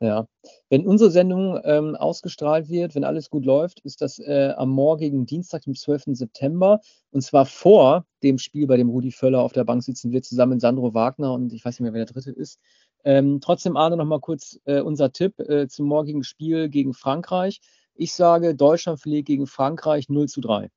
Ja, 0.00 0.28
wenn 0.70 0.86
unsere 0.86 1.10
Sendung 1.10 1.60
ähm, 1.64 1.96
ausgestrahlt 1.96 2.68
wird, 2.68 2.94
wenn 2.94 3.02
alles 3.02 3.30
gut 3.30 3.44
läuft, 3.44 3.80
ist 3.80 4.00
das 4.00 4.20
äh, 4.20 4.54
am 4.56 4.70
morgigen 4.70 5.26
Dienstag, 5.26 5.62
dem 5.62 5.74
12. 5.74 6.04
September. 6.12 6.80
Und 7.10 7.22
zwar 7.22 7.46
vor 7.46 8.06
dem 8.22 8.38
Spiel, 8.38 8.68
bei 8.68 8.76
dem 8.76 8.90
Rudi 8.90 9.10
Völler 9.10 9.40
auf 9.40 9.52
der 9.52 9.64
Bank 9.64 9.82
sitzen 9.82 10.12
wird, 10.12 10.24
zusammen 10.24 10.52
mit 10.52 10.60
Sandro 10.60 10.94
Wagner 10.94 11.32
und 11.32 11.52
ich 11.52 11.64
weiß 11.64 11.74
nicht 11.74 11.80
mehr, 11.80 11.92
wer 11.92 12.04
der 12.04 12.14
dritte 12.14 12.30
ist. 12.30 12.60
Ähm, 13.04 13.40
trotzdem, 13.40 13.76
Arne, 13.76 13.96
noch 13.96 14.04
mal 14.04 14.20
kurz 14.20 14.60
äh, 14.64 14.80
unser 14.80 15.12
Tipp 15.12 15.38
äh, 15.40 15.68
zum 15.68 15.86
morgigen 15.86 16.24
Spiel 16.24 16.68
gegen 16.68 16.94
Frankreich. 16.94 17.60
Ich 17.94 18.12
sage, 18.12 18.54
Deutschland 18.54 19.00
verliert 19.00 19.26
gegen 19.26 19.46
Frankreich 19.46 20.08
0 20.08 20.28
zu 20.28 20.40
3. 20.40 20.68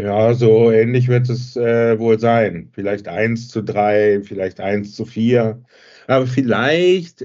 Ja, 0.00 0.34
so 0.34 0.70
ähnlich 0.72 1.06
wird 1.06 1.28
es 1.28 1.56
äh, 1.56 1.98
wohl 1.98 2.18
sein. 2.18 2.70
Vielleicht 2.72 3.06
1 3.06 3.48
zu 3.48 3.62
3, 3.62 4.22
vielleicht 4.24 4.58
1 4.58 4.96
zu 4.96 5.04
4. 5.04 5.62
Aber 6.08 6.26
vielleicht 6.26 7.24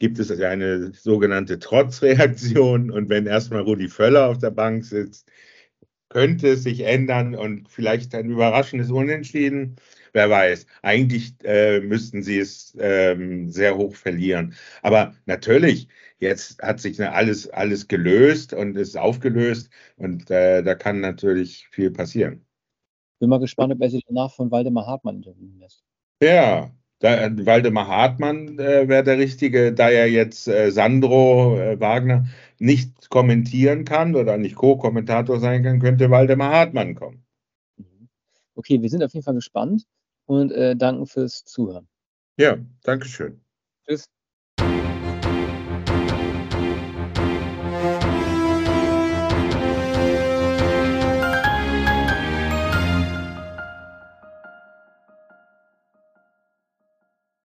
gibt 0.00 0.18
es 0.18 0.30
eine 0.40 0.92
sogenannte 0.92 1.58
Trotzreaktion 1.58 2.90
und 2.90 3.08
wenn 3.08 3.26
erstmal 3.26 3.62
Rudi 3.62 3.88
Völler 3.88 4.28
auf 4.28 4.38
der 4.38 4.50
Bank 4.50 4.84
sitzt, 4.84 5.30
könnte 6.08 6.48
es 6.48 6.62
sich 6.64 6.80
ändern 6.80 7.34
und 7.34 7.68
vielleicht 7.68 8.14
ein 8.14 8.30
überraschendes 8.30 8.90
Unentschieden. 8.90 9.76
Wer 10.14 10.30
weiß. 10.30 10.66
Eigentlich 10.82 11.34
äh, 11.42 11.80
müssten 11.80 12.22
sie 12.22 12.38
es 12.38 12.76
ähm, 12.78 13.50
sehr 13.50 13.76
hoch 13.76 13.96
verlieren. 13.96 14.54
Aber 14.82 15.12
natürlich, 15.26 15.88
jetzt 16.18 16.62
hat 16.62 16.78
sich 16.78 17.02
alles, 17.02 17.50
alles 17.50 17.88
gelöst 17.88 18.54
und 18.54 18.76
ist 18.76 18.96
aufgelöst 18.96 19.70
und 19.96 20.30
äh, 20.30 20.62
da 20.62 20.76
kann 20.76 21.00
natürlich 21.00 21.66
viel 21.72 21.90
passieren. 21.90 22.46
Bin 23.18 23.28
mal 23.28 23.40
gespannt, 23.40 23.72
ob 23.72 23.82
er 23.82 23.90
sich 23.90 24.04
danach 24.06 24.32
von 24.32 24.52
Waldemar 24.52 24.86
Hartmann 24.86 25.16
interviewen 25.16 25.58
lässt. 25.58 25.82
Ja, 26.22 26.70
da, 27.00 27.36
Waldemar 27.44 27.88
Hartmann 27.88 28.56
äh, 28.60 28.86
wäre 28.86 29.02
der 29.02 29.18
Richtige, 29.18 29.72
da 29.72 29.90
er 29.90 30.08
jetzt 30.08 30.46
äh, 30.46 30.70
Sandro 30.70 31.58
äh, 31.58 31.80
Wagner 31.80 32.26
nicht 32.60 33.10
kommentieren 33.10 33.84
kann 33.84 34.14
oder 34.14 34.36
nicht 34.36 34.54
Co-Kommentator 34.54 35.40
sein 35.40 35.64
kann, 35.64 35.80
könnte 35.80 36.08
Waldemar 36.10 36.52
Hartmann 36.52 36.94
kommen. 36.94 37.26
Mhm. 37.78 38.08
Okay, 38.54 38.80
wir 38.80 38.88
sind 38.88 39.02
auf 39.02 39.12
jeden 39.12 39.24
Fall 39.24 39.34
gespannt 39.34 39.88
und 40.26 40.52
äh, 40.52 40.76
danken 40.76 41.06
fürs 41.06 41.44
Zuhören. 41.44 41.88
Ja, 42.38 42.58
danke 42.82 43.06
schön. 43.08 43.40
Tschüss. 43.86 44.08